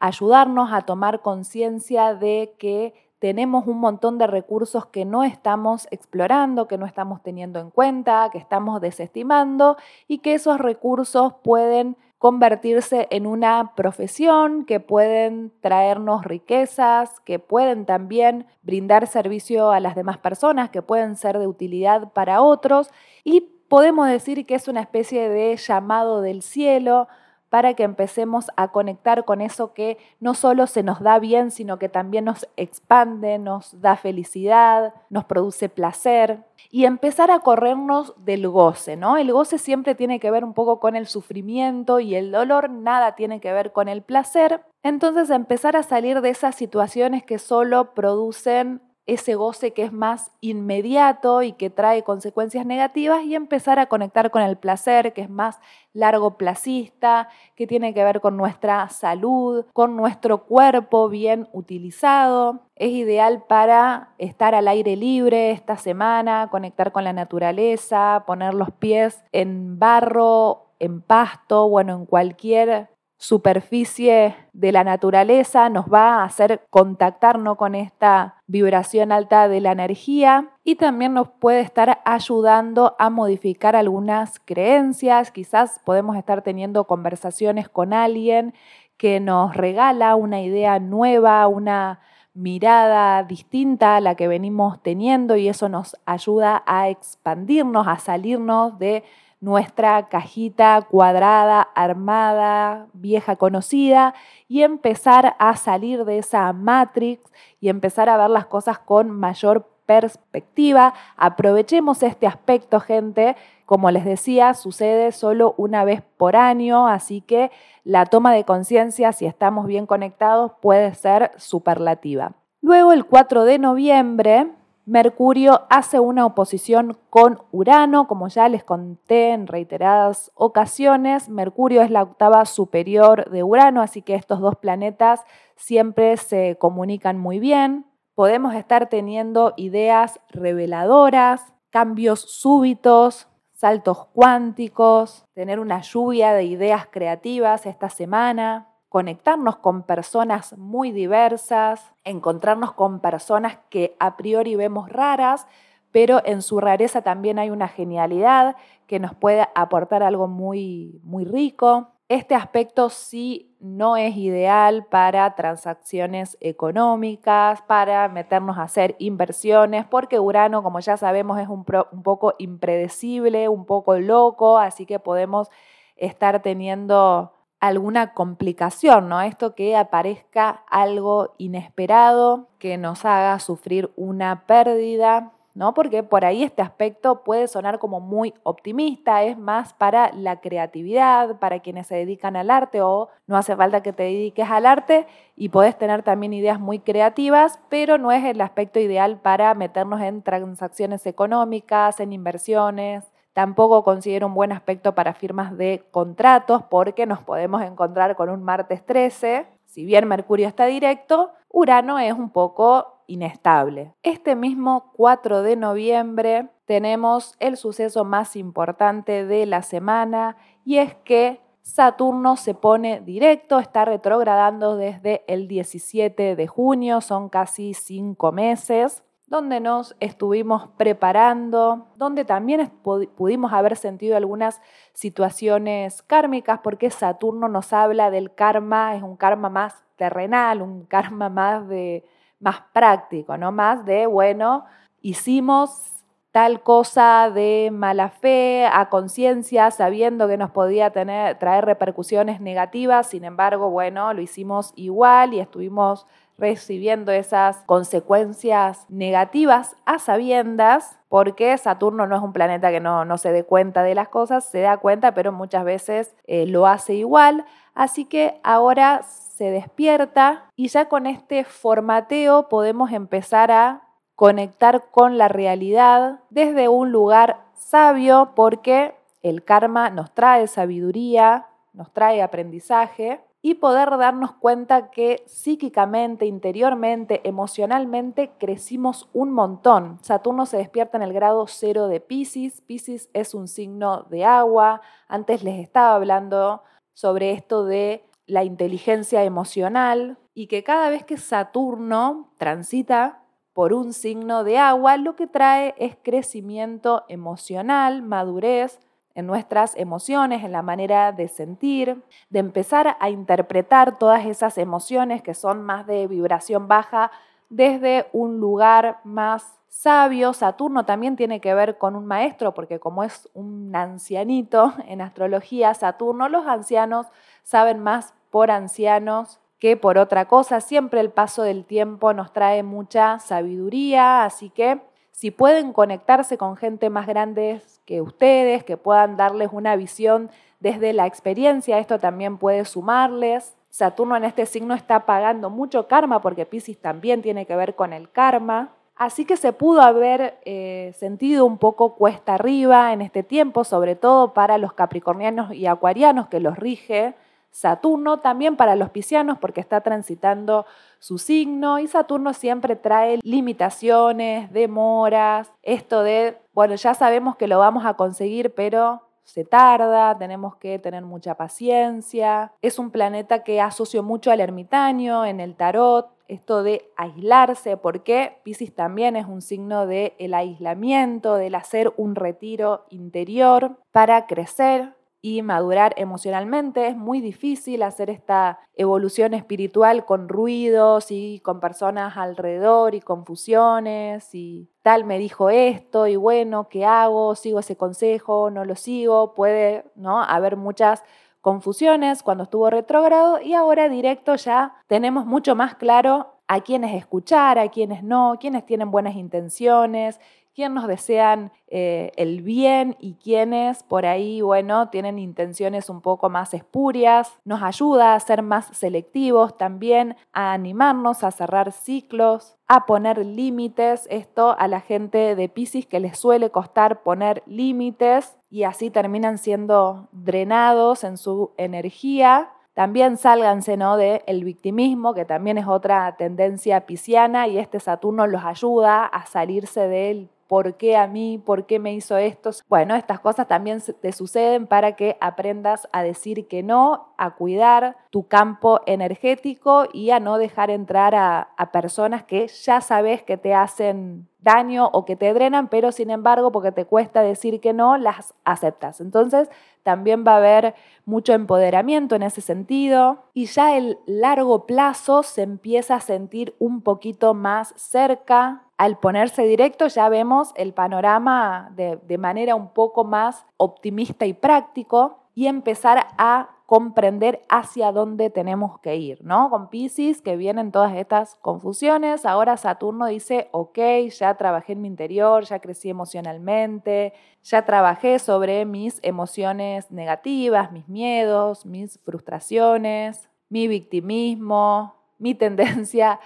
ayudarnos 0.00 0.72
a 0.72 0.82
tomar 0.82 1.20
conciencia 1.20 2.14
de 2.14 2.54
que 2.58 3.03
tenemos 3.24 3.66
un 3.66 3.78
montón 3.78 4.18
de 4.18 4.26
recursos 4.26 4.84
que 4.84 5.06
no 5.06 5.24
estamos 5.24 5.88
explorando, 5.90 6.68
que 6.68 6.76
no 6.76 6.84
estamos 6.84 7.22
teniendo 7.22 7.58
en 7.58 7.70
cuenta, 7.70 8.28
que 8.30 8.36
estamos 8.36 8.82
desestimando 8.82 9.78
y 10.06 10.18
que 10.18 10.34
esos 10.34 10.60
recursos 10.60 11.32
pueden 11.42 11.96
convertirse 12.18 13.08
en 13.10 13.26
una 13.26 13.72
profesión, 13.76 14.66
que 14.66 14.78
pueden 14.78 15.54
traernos 15.62 16.26
riquezas, 16.26 17.18
que 17.20 17.38
pueden 17.38 17.86
también 17.86 18.44
brindar 18.60 19.06
servicio 19.06 19.70
a 19.70 19.80
las 19.80 19.94
demás 19.94 20.18
personas, 20.18 20.68
que 20.68 20.82
pueden 20.82 21.16
ser 21.16 21.38
de 21.38 21.46
utilidad 21.46 22.12
para 22.12 22.42
otros. 22.42 22.90
Y 23.24 23.40
podemos 23.70 24.06
decir 24.06 24.44
que 24.44 24.54
es 24.54 24.68
una 24.68 24.82
especie 24.82 25.30
de 25.30 25.56
llamado 25.56 26.20
del 26.20 26.42
cielo 26.42 27.08
para 27.54 27.74
que 27.74 27.84
empecemos 27.84 28.50
a 28.56 28.72
conectar 28.72 29.24
con 29.24 29.40
eso 29.40 29.74
que 29.74 29.96
no 30.18 30.34
solo 30.34 30.66
se 30.66 30.82
nos 30.82 30.98
da 30.98 31.20
bien, 31.20 31.52
sino 31.52 31.78
que 31.78 31.88
también 31.88 32.24
nos 32.24 32.48
expande, 32.56 33.38
nos 33.38 33.80
da 33.80 33.94
felicidad, 33.94 34.92
nos 35.08 35.24
produce 35.26 35.68
placer 35.68 36.42
y 36.72 36.84
empezar 36.84 37.30
a 37.30 37.38
corrernos 37.38 38.12
del 38.24 38.48
goce, 38.48 38.96
¿no? 38.96 39.16
El 39.18 39.30
goce 39.30 39.58
siempre 39.58 39.94
tiene 39.94 40.18
que 40.18 40.32
ver 40.32 40.42
un 40.42 40.52
poco 40.52 40.80
con 40.80 40.96
el 40.96 41.06
sufrimiento 41.06 42.00
y 42.00 42.16
el 42.16 42.32
dolor, 42.32 42.70
nada 42.70 43.14
tiene 43.14 43.38
que 43.38 43.52
ver 43.52 43.70
con 43.70 43.86
el 43.86 44.02
placer. 44.02 44.62
Entonces 44.82 45.30
empezar 45.30 45.76
a 45.76 45.84
salir 45.84 46.22
de 46.22 46.30
esas 46.30 46.56
situaciones 46.56 47.22
que 47.22 47.38
solo 47.38 47.94
producen 47.94 48.82
ese 49.06 49.34
goce 49.34 49.72
que 49.72 49.82
es 49.82 49.92
más 49.92 50.30
inmediato 50.40 51.42
y 51.42 51.52
que 51.52 51.68
trae 51.68 52.02
consecuencias 52.02 52.64
negativas 52.64 53.24
y 53.24 53.34
empezar 53.34 53.78
a 53.78 53.86
conectar 53.86 54.30
con 54.30 54.42
el 54.42 54.56
placer 54.56 55.12
que 55.12 55.22
es 55.22 55.30
más 55.30 55.60
largo 55.92 56.36
placista, 56.36 57.28
que 57.54 57.66
tiene 57.66 57.92
que 57.92 58.02
ver 58.02 58.20
con 58.20 58.36
nuestra 58.36 58.88
salud, 58.88 59.66
con 59.72 59.96
nuestro 59.96 60.44
cuerpo 60.44 61.08
bien 61.08 61.48
utilizado. 61.52 62.62
Es 62.76 62.90
ideal 62.90 63.44
para 63.46 64.14
estar 64.18 64.54
al 64.54 64.68
aire 64.68 64.96
libre 64.96 65.50
esta 65.50 65.76
semana, 65.76 66.48
conectar 66.50 66.90
con 66.90 67.04
la 67.04 67.12
naturaleza, 67.12 68.24
poner 68.26 68.54
los 68.54 68.70
pies 68.70 69.22
en 69.32 69.78
barro, 69.78 70.64
en 70.78 71.00
pasto, 71.00 71.68
bueno, 71.68 71.94
en 71.94 72.06
cualquier 72.06 72.93
superficie 73.24 74.36
de 74.52 74.70
la 74.70 74.84
naturaleza, 74.84 75.70
nos 75.70 75.86
va 75.86 76.16
a 76.16 76.24
hacer 76.24 76.66
contactarnos 76.68 77.56
con 77.56 77.74
esta 77.74 78.34
vibración 78.46 79.12
alta 79.12 79.48
de 79.48 79.62
la 79.62 79.72
energía 79.72 80.50
y 80.62 80.74
también 80.74 81.14
nos 81.14 81.28
puede 81.30 81.60
estar 81.60 82.02
ayudando 82.04 82.94
a 82.98 83.08
modificar 83.08 83.76
algunas 83.76 84.40
creencias, 84.40 85.30
quizás 85.30 85.80
podemos 85.86 86.18
estar 86.18 86.42
teniendo 86.42 86.84
conversaciones 86.84 87.70
con 87.70 87.94
alguien 87.94 88.52
que 88.98 89.20
nos 89.20 89.56
regala 89.56 90.16
una 90.16 90.42
idea 90.42 90.78
nueva, 90.78 91.48
una 91.48 92.00
mirada 92.34 93.22
distinta 93.22 93.96
a 93.96 94.00
la 94.02 94.16
que 94.16 94.28
venimos 94.28 94.82
teniendo 94.82 95.36
y 95.36 95.48
eso 95.48 95.70
nos 95.70 95.96
ayuda 96.04 96.62
a 96.66 96.90
expandirnos, 96.90 97.88
a 97.88 97.98
salirnos 97.98 98.78
de 98.78 99.02
nuestra 99.44 100.08
cajita 100.08 100.80
cuadrada, 100.90 101.60
armada, 101.74 102.86
vieja 102.94 103.36
conocida 103.36 104.14
y 104.48 104.62
empezar 104.62 105.36
a 105.38 105.54
salir 105.56 106.06
de 106.06 106.16
esa 106.16 106.50
matrix 106.54 107.20
y 107.60 107.68
empezar 107.68 108.08
a 108.08 108.16
ver 108.16 108.30
las 108.30 108.46
cosas 108.46 108.78
con 108.78 109.10
mayor 109.10 109.68
perspectiva. 109.84 110.94
Aprovechemos 111.18 112.02
este 112.02 112.26
aspecto, 112.26 112.80
gente. 112.80 113.36
Como 113.66 113.90
les 113.90 114.06
decía, 114.06 114.54
sucede 114.54 115.12
solo 115.12 115.54
una 115.58 115.84
vez 115.84 116.02
por 116.16 116.36
año, 116.36 116.88
así 116.88 117.20
que 117.20 117.50
la 117.84 118.06
toma 118.06 118.32
de 118.32 118.44
conciencia, 118.44 119.12
si 119.12 119.26
estamos 119.26 119.66
bien 119.66 119.84
conectados, 119.84 120.52
puede 120.62 120.94
ser 120.94 121.32
superlativa. 121.36 122.32
Luego, 122.62 122.92
el 122.92 123.04
4 123.04 123.44
de 123.44 123.58
noviembre, 123.58 124.48
Mercurio 124.86 125.62
hace 125.70 125.98
una 125.98 126.26
oposición 126.26 126.98
con 127.08 127.40
Urano, 127.52 128.06
como 128.06 128.28
ya 128.28 128.50
les 128.50 128.64
conté 128.64 129.30
en 129.30 129.46
reiteradas 129.46 130.30
ocasiones. 130.34 131.30
Mercurio 131.30 131.80
es 131.80 131.90
la 131.90 132.02
octava 132.02 132.44
superior 132.44 133.30
de 133.30 133.42
Urano, 133.42 133.80
así 133.80 134.02
que 134.02 134.14
estos 134.14 134.40
dos 134.40 134.56
planetas 134.56 135.24
siempre 135.56 136.18
se 136.18 136.58
comunican 136.58 137.18
muy 137.18 137.38
bien. 137.38 137.86
Podemos 138.14 138.54
estar 138.54 138.90
teniendo 138.90 139.54
ideas 139.56 140.20
reveladoras, 140.28 141.54
cambios 141.70 142.20
súbitos, 142.20 143.28
saltos 143.52 144.06
cuánticos, 144.12 145.24
tener 145.32 145.60
una 145.60 145.80
lluvia 145.80 146.34
de 146.34 146.44
ideas 146.44 146.86
creativas 146.90 147.64
esta 147.64 147.88
semana 147.88 148.73
conectarnos 148.94 149.56
con 149.56 149.82
personas 149.82 150.56
muy 150.56 150.92
diversas, 150.92 151.92
encontrarnos 152.04 152.74
con 152.74 153.00
personas 153.00 153.58
que 153.68 153.96
a 153.98 154.16
priori 154.16 154.54
vemos 154.54 154.88
raras, 154.88 155.48
pero 155.90 156.22
en 156.24 156.42
su 156.42 156.60
rareza 156.60 157.02
también 157.02 157.40
hay 157.40 157.50
una 157.50 157.66
genialidad 157.66 158.54
que 158.86 159.00
nos 159.00 159.12
puede 159.16 159.48
aportar 159.56 160.04
algo 160.04 160.28
muy, 160.28 161.00
muy 161.02 161.24
rico. 161.24 161.88
Este 162.08 162.36
aspecto 162.36 162.88
sí 162.88 163.52
no 163.58 163.96
es 163.96 164.16
ideal 164.16 164.86
para 164.88 165.34
transacciones 165.34 166.38
económicas, 166.40 167.62
para 167.62 168.08
meternos 168.08 168.58
a 168.58 168.62
hacer 168.62 168.94
inversiones, 169.00 169.86
porque 169.86 170.20
Urano, 170.20 170.62
como 170.62 170.78
ya 170.78 170.96
sabemos, 170.96 171.40
es 171.40 171.48
un, 171.48 171.64
un 171.90 172.02
poco 172.04 172.34
impredecible, 172.38 173.48
un 173.48 173.64
poco 173.64 173.98
loco, 173.98 174.56
así 174.56 174.86
que 174.86 175.00
podemos 175.00 175.50
estar 175.96 176.42
teniendo 176.42 177.33
alguna 177.66 178.12
complicación, 178.12 179.08
¿no? 179.08 179.20
Esto 179.20 179.54
que 179.54 179.76
aparezca 179.76 180.64
algo 180.68 181.34
inesperado, 181.38 182.48
que 182.58 182.78
nos 182.78 183.04
haga 183.04 183.38
sufrir 183.38 183.90
una 183.96 184.46
pérdida 184.46 185.32
¿no? 185.54 185.72
Porque 185.72 186.02
por 186.02 186.24
ahí 186.24 186.42
este 186.42 186.62
aspecto 186.62 187.22
puede 187.22 187.46
sonar 187.46 187.78
como 187.78 188.00
muy 188.00 188.34
optimista, 188.42 189.22
es 189.22 189.38
más 189.38 189.72
para 189.72 190.12
la 190.12 190.40
creatividad, 190.40 191.38
para 191.38 191.60
quienes 191.60 191.86
se 191.86 191.94
dedican 191.94 192.34
al 192.36 192.50
arte 192.50 192.82
o 192.82 193.08
no 193.28 193.36
hace 193.36 193.54
falta 193.54 193.82
que 193.82 193.92
te 193.92 194.02
dediques 194.02 194.50
al 194.50 194.66
arte 194.66 195.06
y 195.36 195.50
podés 195.50 195.78
tener 195.78 196.02
también 196.02 196.32
ideas 196.32 196.58
muy 196.58 196.80
creativas, 196.80 197.60
pero 197.68 197.98
no 197.98 198.10
es 198.10 198.24
el 198.24 198.40
aspecto 198.40 198.80
ideal 198.80 199.20
para 199.20 199.54
meternos 199.54 200.00
en 200.00 200.22
transacciones 200.22 201.06
económicas, 201.06 202.00
en 202.00 202.12
inversiones. 202.12 203.04
Tampoco 203.34 203.82
considero 203.82 204.28
un 204.28 204.34
buen 204.34 204.52
aspecto 204.52 204.94
para 204.94 205.12
firmas 205.12 205.56
de 205.58 205.84
contratos 205.90 206.62
porque 206.70 207.04
nos 207.04 207.20
podemos 207.20 207.62
encontrar 207.62 208.14
con 208.14 208.30
un 208.30 208.44
martes 208.44 208.86
13. 208.86 209.46
Si 209.66 209.84
bien 209.84 210.06
Mercurio 210.06 210.46
está 210.46 210.66
directo, 210.66 211.32
Urano 211.50 211.98
es 211.98 212.12
un 212.12 212.30
poco 212.30 213.02
inestable. 213.08 213.92
Este 214.04 214.36
mismo 214.36 214.92
4 214.96 215.42
de 215.42 215.56
noviembre 215.56 216.48
tenemos 216.64 217.34
el 217.40 217.56
suceso 217.56 218.04
más 218.04 218.36
importante 218.36 219.26
de 219.26 219.46
la 219.46 219.62
semana 219.62 220.36
y 220.64 220.78
es 220.78 220.94
que 220.94 221.40
Saturno 221.62 222.36
se 222.36 222.54
pone 222.54 223.00
directo, 223.00 223.58
está 223.58 223.84
retrogradando 223.84 224.76
desde 224.76 225.24
el 225.26 225.48
17 225.48 226.36
de 226.36 226.46
junio, 226.46 227.00
son 227.00 227.30
casi 227.30 227.74
cinco 227.74 228.32
meses, 228.32 229.02
donde 229.26 229.60
nos 229.60 229.96
estuvimos 230.00 230.68
preparando, 230.76 231.88
donde 231.96 232.24
también 232.24 232.70
pudimos 232.82 233.52
haber 233.52 233.76
sentido 233.76 234.16
algunas 234.16 234.60
situaciones 234.92 236.02
kármicas, 236.02 236.60
porque 236.62 236.90
Saturno 236.90 237.48
nos 237.48 237.72
habla 237.72 238.10
del 238.10 238.34
karma, 238.34 238.94
es 238.94 239.02
un 239.02 239.16
karma 239.16 239.48
más 239.48 239.82
terrenal, 239.96 240.62
un 240.62 240.84
karma 240.86 241.28
más 241.28 241.68
de 241.68 242.04
más 242.40 242.62
práctico, 242.72 243.38
no 243.38 243.52
más 243.52 243.86
de, 243.86 244.06
bueno, 244.06 244.66
hicimos 245.00 245.94
tal 246.30 246.62
cosa 246.62 247.30
de 247.32 247.70
mala 247.72 248.10
fe, 248.10 248.66
a 248.66 248.90
conciencia, 248.90 249.70
sabiendo 249.70 250.26
que 250.26 250.36
nos 250.36 250.50
podía 250.50 250.90
traer 250.90 251.64
repercusiones 251.64 252.40
negativas, 252.40 253.06
sin 253.06 253.24
embargo, 253.24 253.70
bueno, 253.70 254.12
lo 254.12 254.20
hicimos 254.20 254.72
igual 254.74 255.32
y 255.32 255.38
estuvimos 255.38 256.06
recibiendo 256.38 257.12
esas 257.12 257.58
consecuencias 257.66 258.86
negativas 258.88 259.76
a 259.84 259.98
sabiendas, 259.98 260.98
porque 261.08 261.56
Saturno 261.58 262.06
no 262.06 262.16
es 262.16 262.22
un 262.22 262.32
planeta 262.32 262.70
que 262.70 262.80
no, 262.80 263.04
no 263.04 263.18
se 263.18 263.32
dé 263.32 263.44
cuenta 263.44 263.82
de 263.82 263.94
las 263.94 264.08
cosas, 264.08 264.44
se 264.44 264.60
da 264.60 264.78
cuenta, 264.78 265.14
pero 265.14 265.32
muchas 265.32 265.64
veces 265.64 266.16
eh, 266.26 266.46
lo 266.46 266.66
hace 266.66 266.94
igual. 266.94 267.44
Así 267.74 268.04
que 268.04 268.40
ahora 268.42 269.02
se 269.02 269.50
despierta 269.50 270.50
y 270.56 270.68
ya 270.68 270.88
con 270.88 271.06
este 271.06 271.44
formateo 271.44 272.48
podemos 272.48 272.92
empezar 272.92 273.50
a 273.50 273.82
conectar 274.14 274.90
con 274.90 275.18
la 275.18 275.28
realidad 275.28 276.20
desde 276.30 276.68
un 276.68 276.92
lugar 276.92 277.44
sabio 277.54 278.32
porque 278.36 278.94
el 279.22 279.42
karma 279.42 279.90
nos 279.90 280.12
trae 280.12 280.46
sabiduría, 280.46 281.46
nos 281.72 281.92
trae 281.92 282.22
aprendizaje 282.22 283.20
y 283.46 283.56
poder 283.56 283.90
darnos 283.98 284.32
cuenta 284.32 284.90
que 284.90 285.22
psíquicamente, 285.26 286.24
interiormente, 286.24 287.20
emocionalmente 287.28 288.30
crecimos 288.38 289.10
un 289.12 289.32
montón. 289.32 289.98
Saturno 290.00 290.46
se 290.46 290.56
despierta 290.56 290.96
en 290.96 291.02
el 291.02 291.12
grado 291.12 291.44
cero 291.46 291.86
de 291.88 292.00
Pisces. 292.00 292.62
Pisces 292.62 293.10
es 293.12 293.34
un 293.34 293.46
signo 293.46 294.04
de 294.04 294.24
agua. 294.24 294.80
Antes 295.08 295.44
les 295.44 295.60
estaba 295.60 295.94
hablando 295.94 296.62
sobre 296.94 297.32
esto 297.32 297.66
de 297.66 298.06
la 298.26 298.44
inteligencia 298.44 299.24
emocional 299.24 300.16
y 300.32 300.46
que 300.46 300.64
cada 300.64 300.88
vez 300.88 301.04
que 301.04 301.18
Saturno 301.18 302.32
transita 302.38 303.24
por 303.52 303.74
un 303.74 303.92
signo 303.92 304.42
de 304.42 304.56
agua, 304.56 304.96
lo 304.96 305.16
que 305.16 305.26
trae 305.26 305.74
es 305.76 305.98
crecimiento 306.02 307.04
emocional, 307.10 308.00
madurez 308.00 308.80
en 309.14 309.26
nuestras 309.26 309.76
emociones, 309.76 310.44
en 310.44 310.52
la 310.52 310.62
manera 310.62 311.12
de 311.12 311.28
sentir, 311.28 312.02
de 312.30 312.38
empezar 312.38 312.96
a 312.98 313.10
interpretar 313.10 313.98
todas 313.98 314.26
esas 314.26 314.58
emociones 314.58 315.22
que 315.22 315.34
son 315.34 315.62
más 315.62 315.86
de 315.86 316.06
vibración 316.06 316.68
baja 316.68 317.10
desde 317.48 318.06
un 318.12 318.40
lugar 318.40 319.00
más 319.04 319.60
sabio. 319.68 320.32
Saturno 320.32 320.84
también 320.84 321.16
tiene 321.16 321.40
que 321.40 321.54
ver 321.54 321.78
con 321.78 321.96
un 321.96 322.06
maestro, 322.06 322.54
porque 322.54 322.80
como 322.80 323.04
es 323.04 323.28
un 323.34 323.74
ancianito 323.74 324.72
en 324.86 325.00
astrología, 325.00 325.74
Saturno, 325.74 326.28
los 326.28 326.46
ancianos 326.46 327.06
saben 327.42 327.80
más 327.80 328.14
por 328.30 328.50
ancianos 328.50 329.40
que 329.58 329.76
por 329.76 329.98
otra 329.98 330.26
cosa. 330.26 330.60
Siempre 330.60 331.00
el 331.00 331.10
paso 331.10 331.42
del 331.42 331.64
tiempo 331.64 332.12
nos 332.12 332.32
trae 332.32 332.62
mucha 332.62 333.18
sabiduría, 333.18 334.24
así 334.24 334.50
que 334.50 334.80
si 335.14 335.30
pueden 335.30 335.72
conectarse 335.72 336.36
con 336.36 336.56
gente 336.56 336.90
más 336.90 337.06
grande 337.06 337.62
que 337.84 338.00
ustedes, 338.00 338.64
que 338.64 338.76
puedan 338.76 339.16
darles 339.16 339.50
una 339.52 339.76
visión 339.76 340.28
desde 340.58 340.92
la 340.92 341.06
experiencia, 341.06 341.78
esto 341.78 342.00
también 342.00 342.36
puede 342.36 342.64
sumarles. 342.64 343.54
Saturno 343.70 344.16
en 344.16 344.24
este 344.24 344.44
signo 344.44 344.74
está 344.74 345.06
pagando 345.06 345.50
mucho 345.50 345.86
karma 345.86 346.20
porque 346.20 346.46
Pisces 346.46 346.80
también 346.80 347.22
tiene 347.22 347.46
que 347.46 347.54
ver 347.54 347.76
con 347.76 347.92
el 347.92 348.10
karma. 348.10 348.72
Así 348.96 349.24
que 349.24 349.36
se 349.36 349.52
pudo 349.52 349.82
haber 349.82 350.38
eh, 350.44 350.92
sentido 350.98 351.46
un 351.46 351.58
poco 351.58 351.94
cuesta 351.94 352.34
arriba 352.34 352.92
en 352.92 353.00
este 353.00 353.22
tiempo, 353.22 353.62
sobre 353.62 353.94
todo 353.94 354.34
para 354.34 354.58
los 354.58 354.72
capricornianos 354.72 355.54
y 355.54 355.66
acuarianos 355.66 356.26
que 356.26 356.40
los 356.40 356.56
rige 356.56 357.14
Saturno, 357.54 358.18
también 358.18 358.56
para 358.56 358.74
los 358.74 358.90
piscianos 358.90 359.38
porque 359.38 359.60
está 359.60 359.80
transitando 359.80 360.66
su 360.98 361.18
signo 361.18 361.78
y 361.78 361.86
Saturno 361.86 362.32
siempre 362.34 362.74
trae 362.74 363.20
limitaciones, 363.22 364.52
demoras, 364.52 365.52
esto 365.62 366.02
de, 366.02 366.36
bueno, 366.52 366.74
ya 366.74 366.94
sabemos 366.94 367.36
que 367.36 367.46
lo 367.46 367.60
vamos 367.60 367.86
a 367.86 367.94
conseguir, 367.94 368.52
pero 368.54 369.02
se 369.22 369.44
tarda, 369.44 370.18
tenemos 370.18 370.56
que 370.56 370.80
tener 370.80 371.04
mucha 371.04 371.36
paciencia. 371.36 372.52
Es 372.60 372.80
un 372.80 372.90
planeta 372.90 373.44
que 373.44 373.60
asocio 373.60 374.02
mucho 374.02 374.32
al 374.32 374.40
ermitaño 374.40 375.24
en 375.24 375.38
el 375.38 375.54
tarot, 375.54 376.08
esto 376.26 376.64
de 376.64 376.90
aislarse, 376.96 377.76
porque 377.76 378.40
Pisces 378.42 378.74
también 378.74 379.14
es 379.14 379.26
un 379.26 379.42
signo 379.42 379.86
del 379.86 380.12
el 380.18 380.34
aislamiento, 380.34 381.36
del 381.36 381.54
hacer 381.54 381.92
un 381.98 382.16
retiro 382.16 382.86
interior 382.90 383.76
para 383.92 384.26
crecer, 384.26 384.94
y 385.24 385.40
madurar 385.40 385.94
emocionalmente. 385.96 386.86
Es 386.86 386.98
muy 386.98 387.22
difícil 387.22 387.82
hacer 387.82 388.10
esta 388.10 388.58
evolución 388.74 389.32
espiritual 389.32 390.04
con 390.04 390.28
ruidos 390.28 391.06
y 391.10 391.40
con 391.40 391.60
personas 391.60 392.18
alrededor 392.18 392.94
y 392.94 393.00
confusiones 393.00 394.34
y 394.34 394.68
tal 394.82 395.04
me 395.04 395.18
dijo 395.18 395.48
esto 395.48 396.06
y 396.06 396.16
bueno, 396.16 396.68
¿qué 396.68 396.84
hago? 396.84 397.34
¿Sigo 397.36 397.60
ese 397.60 397.74
consejo? 397.74 398.50
¿No 398.50 398.66
lo 398.66 398.76
sigo? 398.76 399.32
Puede 399.32 399.86
¿no? 399.94 400.22
haber 400.22 400.58
muchas 400.58 401.02
confusiones 401.40 402.22
cuando 402.22 402.44
estuvo 402.44 402.68
retrógrado 402.68 403.40
y 403.40 403.54
ahora 403.54 403.88
directo 403.88 404.34
ya 404.34 404.74
tenemos 404.88 405.24
mucho 405.24 405.54
más 405.54 405.74
claro 405.76 406.34
a 406.48 406.60
quiénes 406.60 406.94
escuchar, 406.94 407.58
a 407.58 407.70
quiénes 407.70 408.02
no, 408.02 408.36
quiénes 408.38 408.66
tienen 408.66 408.90
buenas 408.90 409.14
intenciones, 409.14 410.20
quién 410.54 410.74
nos 410.74 410.86
desean 410.86 411.52
eh, 411.66 412.12
el 412.16 412.42
bien 412.42 412.96
y 413.00 413.14
quiénes 413.14 413.82
por 413.82 414.06
ahí, 414.06 414.40
bueno, 414.40 414.88
tienen 414.88 415.18
intenciones 415.18 415.90
un 415.90 416.00
poco 416.00 416.30
más 416.30 416.54
espurias. 416.54 417.32
Nos 417.44 417.62
ayuda 417.62 418.14
a 418.14 418.20
ser 418.20 418.42
más 418.42 418.66
selectivos 418.66 419.58
también, 419.58 420.16
a 420.32 420.52
animarnos 420.52 421.24
a 421.24 421.30
cerrar 421.30 421.72
ciclos, 421.72 422.56
a 422.68 422.86
poner 422.86 423.18
límites. 423.18 424.06
Esto 424.10 424.56
a 424.58 424.68
la 424.68 424.80
gente 424.80 425.34
de 425.34 425.48
Pisces 425.48 425.86
que 425.86 426.00
les 426.00 426.16
suele 426.16 426.50
costar 426.50 427.02
poner 427.02 427.42
límites 427.46 428.36
y 428.50 428.62
así 428.62 428.90
terminan 428.90 429.38
siendo 429.38 430.08
drenados 430.12 431.02
en 431.02 431.18
su 431.18 431.50
energía. 431.56 432.50
También 432.74 433.16
sálganse 433.16 433.76
¿no? 433.76 433.96
del 433.96 434.22
el 434.26 434.44
victimismo, 434.44 435.14
que 435.14 435.24
también 435.24 435.58
es 435.58 435.66
otra 435.66 436.16
tendencia 436.16 436.86
pisciana, 436.86 437.46
y 437.46 437.58
este 437.58 437.78
Saturno 437.78 438.26
los 438.26 438.44
ayuda 438.44 439.04
a 439.06 439.26
salirse 439.26 439.86
del 439.86 440.28
¿Por 440.46 440.76
qué 440.76 440.96
a 440.96 441.06
mí? 441.06 441.42
¿Por 441.44 441.66
qué 441.66 441.78
me 441.78 441.94
hizo 441.94 442.16
esto? 442.16 442.50
Bueno, 442.68 442.94
estas 442.94 443.20
cosas 443.20 443.48
también 443.48 443.82
te 444.00 444.12
suceden 444.12 444.66
para 444.66 444.96
que 444.96 445.16
aprendas 445.20 445.88
a 445.92 446.02
decir 446.02 446.46
que 446.48 446.62
no, 446.62 447.14
a 447.16 447.34
cuidar 447.34 447.96
tu 448.10 448.28
campo 448.28 448.80
energético 448.86 449.86
y 449.92 450.10
a 450.10 450.20
no 450.20 450.38
dejar 450.38 450.70
entrar 450.70 451.14
a, 451.14 451.48
a 451.56 451.72
personas 451.72 452.24
que 452.24 452.46
ya 452.48 452.80
sabes 452.80 453.22
que 453.22 453.36
te 453.36 453.54
hacen 453.54 454.28
daño 454.44 454.90
o 454.92 455.04
que 455.04 455.16
te 455.16 455.32
drenan, 455.32 455.68
pero 455.68 455.90
sin 455.90 456.10
embargo, 456.10 456.52
porque 456.52 456.70
te 456.70 456.84
cuesta 456.84 457.22
decir 457.22 457.60
que 457.60 457.72
no, 457.72 457.96
las 457.96 458.34
aceptas. 458.44 459.00
Entonces, 459.00 459.48
también 459.82 460.24
va 460.26 460.34
a 460.34 460.36
haber 460.36 460.74
mucho 461.04 461.32
empoderamiento 461.32 462.14
en 462.14 462.22
ese 462.22 462.40
sentido 462.40 463.24
y 463.32 463.46
ya 463.46 463.76
el 463.76 463.98
largo 464.06 464.66
plazo 464.66 465.22
se 465.22 465.42
empieza 465.42 465.96
a 465.96 466.00
sentir 466.00 466.54
un 466.58 466.82
poquito 466.82 467.34
más 467.34 467.74
cerca 467.76 468.63
al 468.76 468.98
ponerse 468.98 469.44
directo 469.44 469.86
ya 469.86 470.08
vemos 470.08 470.52
el 470.56 470.72
panorama 470.72 471.70
de, 471.74 472.18
manera 472.18 472.54
un 472.54 472.68
poco 472.68 473.04
más 473.04 473.44
optimista 473.56 474.26
y 474.26 474.32
práctico 474.32 475.18
y 475.34 475.46
empezar 475.46 476.06
a 476.18 476.50
comprender 476.66 477.42
hacia 477.50 477.92
dónde 477.92 478.30
tenemos 478.30 478.80
que 478.80 478.96
ir, 478.96 479.22
¿no? 479.22 479.50
Con 479.50 479.68
Pisces 479.68 480.22
que 480.22 480.36
vienen 480.36 480.72
todas 480.72 480.94
estas 480.96 481.34
confusiones, 481.36 482.24
ahora 482.24 482.56
Saturno 482.56 483.06
dice, 483.06 483.48
ok, 483.52 483.78
ya 484.08 484.34
trabajé 484.36 484.72
en 484.72 484.80
mi 484.80 484.88
interior, 484.88 485.44
ya 485.44 485.58
crecí 485.58 485.90
emocionalmente, 485.90 487.12
ya 487.42 487.66
trabajé 487.66 488.18
sobre 488.18 488.64
mis 488.64 488.98
emociones 489.02 489.90
negativas, 489.90 490.72
mis 490.72 490.88
miedos, 490.88 491.66
mis 491.66 492.00
frustraciones, 492.00 493.28
mi 493.50 493.68
victimismo, 493.68 494.94
mi 495.18 495.34
tendencia 495.34 496.18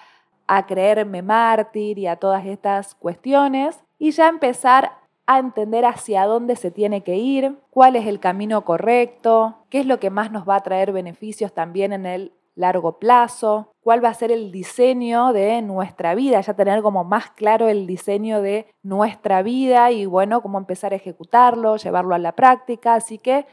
a 0.49 0.67
creerme 0.67 1.23
mártir 1.23 1.99
y 1.99 2.07
a 2.07 2.17
todas 2.17 2.45
estas 2.47 2.95
cuestiones 2.97 3.79
y 3.99 4.11
ya 4.11 4.29
empezar 4.29 4.93
a 5.27 5.39
entender 5.39 5.85
hacia 5.85 6.25
dónde 6.25 6.57
se 6.57 6.71
tiene 6.71 7.03
que 7.03 7.17
ir, 7.17 7.57
cuál 7.71 7.97
es 7.97 8.07
el 8.07 8.19
camino 8.19 8.65
correcto, 8.65 9.59
qué 9.69 9.81
es 9.81 9.87
lo 9.87 10.01
que 10.01 10.09
más 10.09 10.33
nos 10.33 10.49
va 10.49 10.57
a 10.57 10.63
traer 10.63 10.91
beneficios 10.91 11.53
también 11.53 11.93
en 11.93 12.07
el 12.07 12.33
largo 12.55 12.99
plazo, 12.99 13.73
cuál 13.83 14.03
va 14.03 14.09
a 14.09 14.15
ser 14.15 14.33
el 14.33 14.51
diseño 14.51 15.33
de 15.33 15.63
nuestra 15.63 16.15
vida, 16.15 16.41
ya 16.41 16.55
tener 16.55 16.83
como 16.83 17.05
más 17.05 17.31
claro 17.31 17.69
el 17.69 17.87
diseño 17.87 18.41
de 18.41 18.67
nuestra 18.83 19.43
vida 19.43 19.93
y 19.93 20.07
bueno, 20.07 20.41
cómo 20.41 20.59
empezar 20.59 20.93
a 20.93 20.97
ejecutarlo, 20.97 21.77
llevarlo 21.77 22.15
a 22.15 22.19
la 22.19 22.33
práctica, 22.33 22.95
así 22.95 23.19
que 23.19 23.47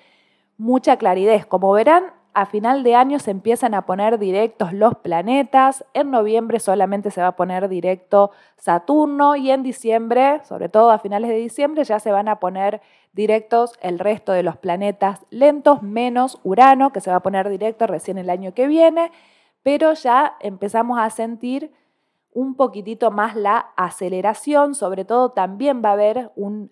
mucha 0.58 0.98
claridad. 0.98 1.44
Como 1.44 1.72
verán, 1.72 2.15
a 2.36 2.46
final 2.46 2.84
de 2.84 2.96
año 2.96 3.18
se 3.20 3.32
empiezan 3.32 3.74
a 3.74 3.86
poner 3.86 4.20
directos 4.20 4.74
los 4.74 4.96
planetas, 4.96 5.86
en 5.94 6.12
noviembre 6.12 6.60
solamente 6.60 7.10
se 7.10 7.22
va 7.22 7.28
a 7.28 7.36
poner 7.38 7.70
directo 7.70 8.32
Saturno 8.58 9.38
y 9.38 9.52
en 9.52 9.64
diciembre, 9.64 10.42
sobre 10.44 10.68
todo 10.68 10.92
a 10.92 11.00
finales 11.00 11.30
de 11.30 11.38
diciembre, 11.38 11.86
ya 11.86 12.00
se 12.02 12.12
van 12.12 12.28
a 12.28 12.42
poner 12.42 12.82
directos 13.14 13.74
el 13.82 14.00
resto 14.00 14.34
de 14.34 14.44
los 14.44 14.58
planetas 14.58 15.26
lentos, 15.30 15.82
menos 15.82 16.38
Urano, 16.44 16.92
que 16.92 17.00
se 17.00 17.10
va 17.10 17.18
a 17.18 17.24
poner 17.24 17.48
directo 17.48 17.88
recién 17.88 18.18
el 18.18 18.30
año 18.30 18.54
que 18.54 18.68
viene, 18.68 19.12
pero 19.64 19.94
ya 19.94 20.36
empezamos 20.42 21.00
a 21.00 21.10
sentir 21.12 21.72
un 22.36 22.56
poquitito 22.56 23.12
más 23.12 23.34
la 23.34 23.72
aceleración, 23.78 24.76
sobre 24.76 25.06
todo 25.06 25.30
también 25.30 25.82
va 25.84 25.92
a 25.92 25.94
haber 25.94 26.32
un, 26.36 26.70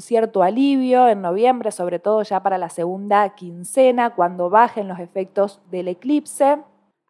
cierto 0.00 0.42
alivio 0.42 1.08
en 1.08 1.22
noviembre, 1.22 1.72
sobre 1.72 1.98
todo 1.98 2.22
ya 2.22 2.42
para 2.42 2.58
la 2.58 2.68
segunda 2.68 3.30
quincena, 3.30 4.14
cuando 4.14 4.50
bajen 4.50 4.88
los 4.88 4.98
efectos 4.98 5.62
del 5.70 5.88
eclipse. 5.88 6.58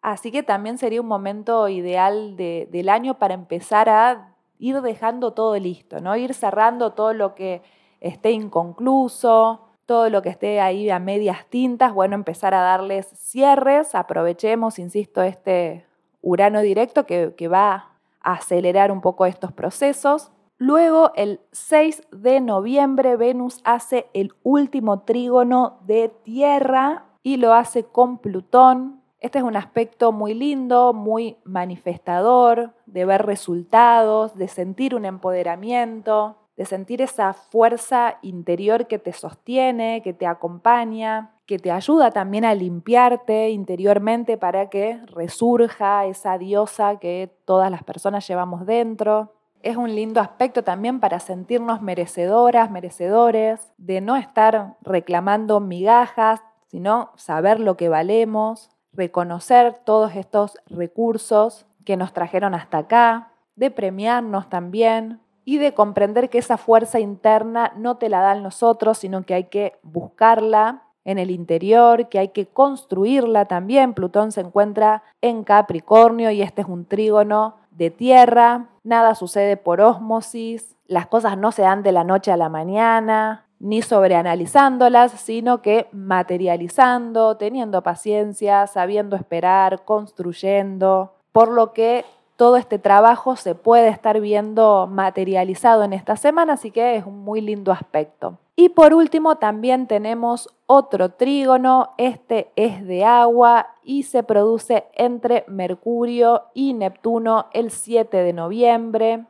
Así 0.01 0.31
que 0.31 0.41
también 0.41 0.77
sería 0.77 1.01
un 1.01 1.07
momento 1.07 1.67
ideal 1.67 2.37
del 2.37 2.87
año 2.87 3.15
para 3.19 3.33
empezar 3.33 3.89
a 3.89 4.33
ir 4.57 4.81
dejando 4.81 5.33
todo 5.33 5.59
listo, 5.59 5.99
¿no? 5.99 6.15
Ir 6.15 6.33
cerrando 6.33 6.93
todo 6.93 7.11
lo 7.11 7.35
que 7.35 7.61
esté 7.99 8.31
inconcluso, 8.31 9.67
todo 9.85 10.09
lo 10.09 10.21
que 10.21 10.29
esté 10.29 10.61
ahí 10.61 10.89
a 10.89 10.99
medias 10.99 11.45
tintas, 11.49 11.93
bueno, 11.93 12.15
empezar 12.15 12.53
a 12.53 12.61
darles 12.61 13.07
cierres, 13.07 13.95
aprovechemos, 13.95 14.79
insisto, 14.79 15.21
este 15.23 15.85
Urano 16.21 16.61
directo 16.61 17.05
que 17.05 17.47
va 17.49 17.96
acelerar 18.33 18.91
un 18.91 19.01
poco 19.01 19.25
estos 19.25 19.51
procesos. 19.51 20.31
Luego, 20.57 21.11
el 21.15 21.39
6 21.51 22.03
de 22.11 22.41
noviembre, 22.41 23.15
Venus 23.15 23.61
hace 23.63 24.07
el 24.13 24.33
último 24.43 25.01
trígono 25.01 25.79
de 25.85 26.09
Tierra 26.23 27.05
y 27.23 27.37
lo 27.37 27.53
hace 27.53 27.83
con 27.83 28.17
Plutón. 28.17 29.01
Este 29.19 29.39
es 29.39 29.43
un 29.43 29.55
aspecto 29.55 30.11
muy 30.11 30.33
lindo, 30.33 30.93
muy 30.93 31.37
manifestador, 31.43 32.73
de 32.85 33.05
ver 33.05 33.25
resultados, 33.25 34.35
de 34.35 34.47
sentir 34.47 34.95
un 34.95 35.05
empoderamiento, 35.05 36.37
de 36.57 36.65
sentir 36.65 37.03
esa 37.03 37.33
fuerza 37.33 38.17
interior 38.23 38.87
que 38.87 38.97
te 38.97 39.13
sostiene, 39.13 40.01
que 40.03 40.13
te 40.13 40.25
acompaña, 40.25 41.31
que 41.45 41.59
te 41.59 41.71
ayuda 41.71 42.11
también 42.11 42.45
a 42.45 42.55
limpiarte 42.55 43.51
interiormente 43.51 44.37
para 44.37 44.69
que 44.69 44.99
resurja 45.05 46.05
esa 46.05 46.37
diosa 46.39 46.97
que 46.97 47.31
todas 47.45 47.69
las 47.69 47.83
personas 47.83 48.27
llevamos 48.27 48.65
dentro. 48.65 49.33
Es 49.61 49.77
un 49.77 49.93
lindo 49.95 50.19
aspecto 50.19 50.63
también 50.63 50.99
para 50.99 51.19
sentirnos 51.19 51.81
merecedoras, 51.81 52.71
merecedores, 52.71 53.71
de 53.77 54.01
no 54.01 54.15
estar 54.15 54.77
reclamando 54.81 55.59
migajas, 55.59 56.41
sino 56.65 57.11
saber 57.15 57.59
lo 57.59 57.77
que 57.77 57.87
valemos, 57.87 58.71
reconocer 58.93 59.79
todos 59.85 60.15
estos 60.15 60.57
recursos 60.65 61.67
que 61.85 61.97
nos 61.97 62.13
trajeron 62.13 62.55
hasta 62.55 62.79
acá, 62.79 63.31
de 63.55 63.71
premiarnos 63.71 64.49
también 64.49 65.21
y 65.47 65.59
de 65.59 65.73
comprender 65.73 66.29
que 66.29 66.39
esa 66.39 66.57
fuerza 66.57 66.99
interna 66.99 67.71
no 67.77 67.95
te 67.95 68.09
la 68.09 68.19
dan 68.19 68.43
nosotros, 68.43 68.97
sino 68.97 69.23
que 69.23 69.33
hay 69.33 69.45
que 69.45 69.79
buscarla 69.81 70.83
en 71.05 71.19
el 71.19 71.31
interior, 71.31 72.09
que 72.09 72.19
hay 72.19 72.27
que 72.27 72.47
construirla 72.47 73.45
también. 73.45 73.93
Plutón 73.93 74.33
se 74.33 74.41
encuentra 74.41 75.03
en 75.21 75.45
Capricornio 75.45 76.31
y 76.31 76.41
este 76.41 76.63
es 76.63 76.67
un 76.67 76.83
trígono 76.83 77.55
de 77.71 77.91
tierra. 77.91 78.65
Nada 78.83 79.15
sucede 79.15 79.55
por 79.55 79.79
ósmosis, 79.79 80.75
las 80.85 81.07
cosas 81.07 81.37
no 81.37 81.53
se 81.53 81.61
dan 81.61 81.81
de 81.81 81.93
la 81.93 82.03
noche 82.03 82.33
a 82.33 82.35
la 82.35 82.49
mañana, 82.49 83.45
ni 83.61 83.81
sobreanalizándolas, 83.81 85.13
sino 85.13 85.61
que 85.61 85.87
materializando, 85.93 87.37
teniendo 87.37 87.83
paciencia, 87.83 88.67
sabiendo 88.67 89.15
esperar, 89.15 89.85
construyendo, 89.85 91.13
por 91.31 91.47
lo 91.47 91.71
que 91.71 92.03
todo 92.37 92.55
este 92.55 92.77
trabajo 92.77 93.35
se 93.35 93.55
puede 93.55 93.89
estar 93.89 94.21
viendo 94.21 94.87
materializado 94.87 95.83
en 95.83 95.91
esta 95.91 96.15
semana, 96.15 96.53
así 96.53 96.71
que 96.71 96.95
es 96.95 97.05
un 97.05 97.19
muy 97.19 97.41
lindo 97.41 97.71
aspecto. 97.71 98.37
Y 98.55 98.69
por 98.69 98.93
último 98.93 99.37
también 99.37 99.87
tenemos 99.87 100.49
otro 100.67 101.09
trígono, 101.09 101.93
este 101.97 102.51
es 102.55 102.85
de 102.85 103.03
agua 103.03 103.75
y 103.83 104.03
se 104.03 104.23
produce 104.23 104.85
entre 104.93 105.45
Mercurio 105.47 106.43
y 106.53 106.73
Neptuno 106.73 107.47
el 107.53 107.71
7 107.71 108.17
de 108.17 108.33
noviembre. 108.33 109.25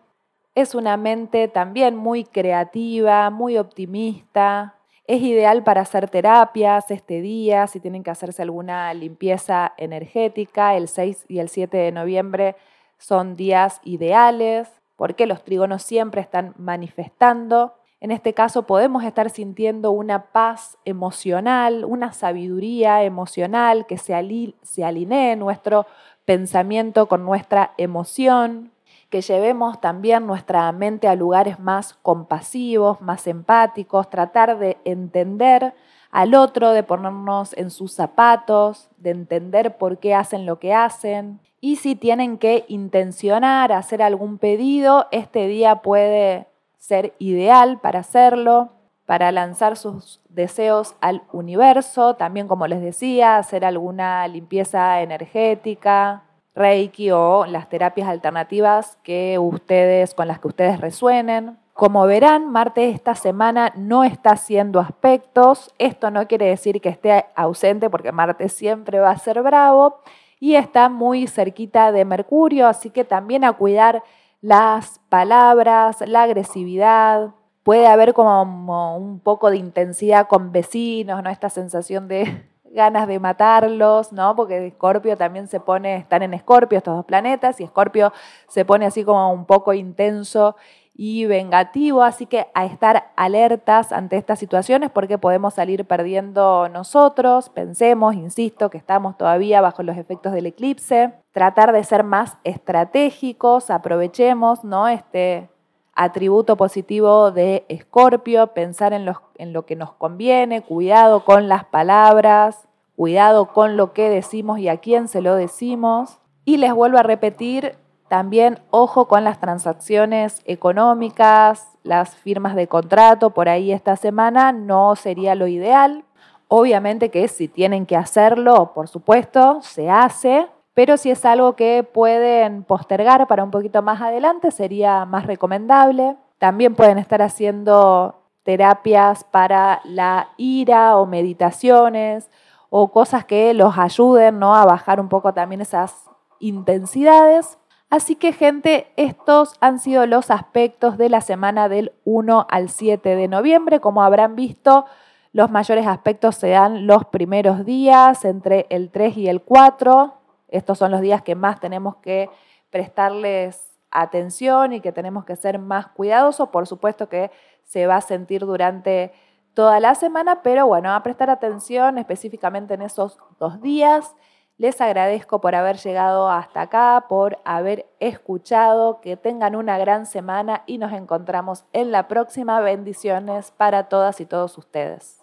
Es 0.54 0.76
una 0.76 0.98
mente 0.98 1.48
también 1.48 1.96
muy 1.96 2.26
creativa, 2.26 3.30
muy 3.30 3.58
optimista. 3.58 4.76
Es 5.06 5.22
ideal 5.22 5.64
para 5.64 5.82
hacer 5.82 6.10
terapias 6.10 6.92
este 6.92 7.22
día, 7.22 7.68
si 7.68 7.80
tienen 7.80 8.04
que 8.04 8.12
hacerse 8.12 8.42
alguna 8.42 8.94
limpieza 8.94 9.74
energética. 9.78 10.76
El 10.76 10.90
6 10.90 11.26
y 11.30 11.40
el 11.40 11.48
7 11.48 11.78
de 11.78 11.92
noviembre 11.94 12.56
son 12.98 13.36
días 13.36 13.80
ideales 13.84 14.70
porque 14.96 15.28
los 15.28 15.44
trígonos 15.44 15.84
siempre 15.84 16.22
están 16.22 16.54
manifestando 16.58 17.74
en 18.00 18.12
este 18.12 18.34
caso 18.34 18.64
podemos 18.64 19.04
estar 19.04 19.30
sintiendo 19.32 19.92
una 19.92 20.28
paz 20.28 20.78
emocional, 20.86 21.84
una 21.84 22.14
sabiduría 22.14 23.04
emocional 23.04 23.88
que 23.88 23.98
se, 23.98 24.14
alinee 24.14 25.36
nuestro 25.36 25.88
pensamiento 26.24 27.08
con 27.08 27.26
nuestra 27.26 27.74
emoción, 27.78 28.72
que 29.10 29.22
llevemos 29.22 29.82
también 29.82 30.28
nuestra 30.28 30.72
mente 30.74 31.08
a 31.08 31.16
lugares 31.16 31.60
más 31.60 31.96
compasivos, 31.96 33.02
más 33.02 33.26
empáticos, 33.26 34.10
tratar 34.12 34.60
de 34.60 34.78
entender 34.86 35.74
al 36.18 36.34
otro, 36.34 36.72
de 36.72 36.82
ponernos 36.82 37.56
en 37.58 37.70
sus 37.70 37.94
zapatos, 37.94 38.90
de 38.98 39.12
entender 39.12 39.78
por 39.78 40.00
qué 40.00 40.16
hacen 40.16 40.48
lo 40.48 40.58
que 40.58 40.74
hacen. 40.74 41.40
Y 41.62 41.76
si 41.76 41.96
tienen 41.96 42.40
que 42.40 42.66
intencionar 42.68 43.72
hacer 43.72 44.02
algún 44.02 44.40
pedido, 44.40 45.06
este 45.12 45.46
día 45.46 45.84
puede 45.84 46.48
ser 46.80 47.14
ideal 47.20 47.80
para 47.80 48.00
hacerlo, 48.00 48.70
para 49.06 49.32
lanzar 49.32 49.78
sus 49.78 50.20
deseos 50.30 50.96
al 51.02 51.22
universo, 51.34 52.16
también 52.16 52.48
como 52.48 52.66
les 52.66 52.82
decía, 52.82 53.38
hacer 53.38 53.64
alguna 53.64 54.28
limpieza 54.28 55.04
energética, 55.04 56.24
Reiki 56.56 57.12
o 57.12 57.46
las 57.46 57.70
terapias 57.70 58.10
alternativas 58.10 58.98
que 59.04 59.38
ustedes 59.38 60.16
con 60.16 60.28
las 60.28 60.40
que 60.40 60.48
ustedes 60.48 60.82
resuenen. 60.82 61.60
Como 61.78 62.08
verán, 62.08 62.52
Marte 62.52 62.90
esta 62.90 63.14
semana 63.14 63.72
no 63.76 64.04
está 64.04 64.32
haciendo 64.32 64.80
aspectos. 64.80 65.72
Esto 65.78 66.10
no 66.10 66.28
quiere 66.28 66.48
decir 66.48 66.82
que 66.82 66.90
esté 66.90 67.28
ausente 67.36 67.88
porque 67.88 68.12
Marte 68.12 68.50
siempre 68.50 69.00
va 69.00 69.12
a 69.12 69.18
ser 69.20 69.44
bravo 69.44 70.00
y 70.40 70.56
está 70.56 70.90
muy 70.90 71.28
cerquita 71.28 71.92
de 71.92 72.04
Mercurio, 72.04 72.66
así 72.66 72.90
que 72.90 73.04
también 73.04 73.44
a 73.44 73.54
cuidar 73.54 74.02
las 74.42 75.00
palabras, 75.10 76.02
la 76.08 76.24
agresividad, 76.24 77.36
puede 77.62 77.86
haber 77.86 78.16
como 78.16 78.98
un 78.98 79.20
poco 79.20 79.52
de 79.52 79.58
intensidad 79.58 80.28
con 80.28 80.52
vecinos, 80.52 81.22
¿no? 81.22 81.30
Esta 81.30 81.52
sensación 81.52 82.08
de 82.08 82.44
ganas 82.72 83.08
de 83.08 83.20
matarlos, 83.20 84.12
¿no? 84.12 84.36
Porque 84.36 84.66
Escorpio 84.66 85.16
también 85.16 85.48
se 85.48 85.60
pone, 85.60 85.98
están 85.98 86.24
en 86.24 86.34
Escorpio 86.34 86.80
estos 86.80 86.96
dos 86.96 87.06
planetas, 87.06 87.60
y 87.60 87.66
Escorpio 87.66 88.14
se 88.48 88.66
pone 88.66 88.88
así 88.88 89.04
como 89.04 89.32
un 89.32 89.46
poco 89.46 89.74
intenso 89.74 90.56
y 91.00 91.28
vengativo, 91.28 92.02
así 92.02 92.26
que 92.26 92.48
a 92.56 92.66
estar 92.66 93.12
alertas 93.16 93.92
ante 93.92 94.18
estas 94.18 94.40
situaciones 94.40 94.90
porque 94.90 95.20
podemos 95.20 95.54
salir 95.54 95.86
perdiendo 95.86 96.68
nosotros, 96.70 97.50
pensemos, 97.50 98.16
insisto, 98.16 98.72
que 98.72 98.80
estamos 98.80 99.16
todavía 99.16 99.62
bajo 99.62 99.84
los 99.84 99.96
efectos 99.96 100.34
del 100.34 100.48
eclipse, 100.48 101.14
tratar 101.32 101.72
de 101.72 101.84
ser 101.84 102.04
más 102.04 102.38
estratégicos, 102.44 103.70
aprovechemos 103.70 104.64
¿no? 104.64 104.88
este 104.88 105.52
atributo 105.94 106.58
positivo 106.58 107.30
de 107.30 107.66
Escorpio, 107.70 108.48
pensar 108.48 108.94
en, 108.94 109.08
en 109.36 109.54
lo 109.54 109.68
que 109.68 109.76
nos 109.76 109.94
conviene, 109.94 110.64
cuidado 110.64 111.24
con 111.24 111.48
las 111.48 111.64
palabras, 111.66 112.68
cuidado 112.96 113.54
con 113.54 113.78
lo 113.78 113.94
que 113.94 114.10
decimos 114.10 114.58
y 114.58 114.68
a 114.68 114.78
quién 114.78 115.08
se 115.08 115.22
lo 115.22 115.36
decimos. 115.36 116.18
Y 116.44 116.58
les 116.58 116.74
vuelvo 116.74 116.98
a 116.98 117.04
repetir, 117.04 117.78
también 118.08 118.60
ojo 118.72 119.08
con 119.08 119.24
las 119.24 119.40
transacciones 119.40 120.42
económicas, 120.46 121.68
las 121.84 122.16
firmas 122.16 122.56
de 122.56 122.68
contrato 122.68 123.32
por 123.32 123.50
ahí 123.50 123.72
esta 123.72 123.96
semana 123.96 124.52
no 124.52 124.96
sería 124.96 125.36
lo 125.36 125.48
ideal. 125.48 126.06
Obviamente 126.48 127.10
que 127.10 127.28
si 127.28 127.48
tienen 127.48 127.86
que 127.86 127.98
hacerlo, 127.98 128.72
por 128.74 128.88
supuesto, 128.88 129.60
se 129.62 129.90
hace, 129.90 130.48
pero 130.74 130.96
si 130.96 131.12
es 131.12 131.26
algo 131.26 131.56
que 131.56 131.84
pueden 131.84 132.64
postergar 132.64 133.28
para 133.28 133.44
un 133.44 133.52
poquito 133.52 133.82
más 133.82 134.02
adelante, 134.02 134.52
sería 134.52 135.06
más 135.06 135.26
recomendable. 135.26 136.16
También 136.38 136.76
pueden 136.76 137.00
estar 137.00 137.22
haciendo 137.22 138.16
terapias 138.44 139.26
para 139.26 139.82
la 139.84 140.30
ira 140.38 140.96
o 140.96 141.06
meditaciones 141.06 142.30
o 142.70 142.92
cosas 142.92 143.26
que 143.26 143.54
los 143.54 143.78
ayuden 143.78 144.40
¿no? 144.40 144.56
a 144.56 144.66
bajar 144.66 145.02
un 145.02 145.10
poco 145.10 145.34
también 145.34 145.60
esas 145.60 146.06
intensidades. 146.40 147.58
Así 147.90 148.16
que 148.16 148.34
gente, 148.34 148.92
estos 148.98 149.56
han 149.62 149.80
sido 149.80 150.06
los 150.06 150.30
aspectos 150.30 150.98
de 150.98 151.10
la 151.10 151.22
semana 151.22 151.70
del 151.70 151.94
1 152.04 152.46
al 152.50 152.70
7 152.70 153.16
de 153.16 153.28
noviembre. 153.30 153.80
Como 153.80 154.04
habrán 154.04 154.36
visto, 154.36 154.86
los 155.32 155.50
mayores 155.52 155.88
aspectos 155.88 156.36
se 156.36 156.50
dan 156.50 156.86
los 156.86 157.06
primeros 157.06 157.64
días, 157.64 158.26
entre 158.26 158.66
el 158.70 158.92
3 158.92 159.18
y 159.18 159.30
el 159.30 159.42
4. 159.42 160.14
Estos 160.50 160.78
son 160.78 160.92
los 160.92 161.00
días 161.00 161.22
que 161.22 161.36
más 161.36 161.62
tenemos 161.62 161.96
que 161.98 162.30
prestarles 162.72 163.78
atención 163.90 164.74
y 164.74 164.82
que 164.82 164.92
tenemos 164.92 165.24
que 165.24 165.38
ser 165.38 165.58
más 165.58 165.88
cuidadosos. 165.88 166.50
Por 166.50 166.68
supuesto 166.68 167.08
que 167.08 167.32
se 167.64 167.88
va 167.88 167.98
a 167.98 168.02
sentir 168.02 168.46
durante 168.46 169.14
toda 169.54 169.80
la 169.80 169.96
semana, 169.96 170.42
pero 170.44 170.68
bueno, 170.68 170.94
a 170.94 171.02
prestar 171.04 171.30
atención 171.30 171.98
específicamente 171.98 172.74
en 172.74 172.82
esos 172.82 173.18
dos 173.40 173.62
días. 173.62 174.14
Les 174.60 174.82
agradezco 174.82 175.40
por 175.40 175.54
haber 175.54 175.78
llegado 175.78 176.30
hasta 176.30 176.62
acá, 176.62 177.06
por 177.08 177.38
haber 177.46 177.86
escuchado, 178.00 179.02
que 179.02 179.16
tengan 179.16 179.56
una 179.56 179.78
gran 179.78 180.08
semana 180.08 180.64
y 180.66 180.80
nos 180.80 180.94
encontramos 180.94 181.66
en 181.74 181.92
la 181.92 182.08
próxima. 182.08 182.60
Bendiciones 182.60 183.52
para 183.52 183.88
todas 183.88 184.20
y 184.20 184.26
todos 184.26 184.58
ustedes. 184.58 185.17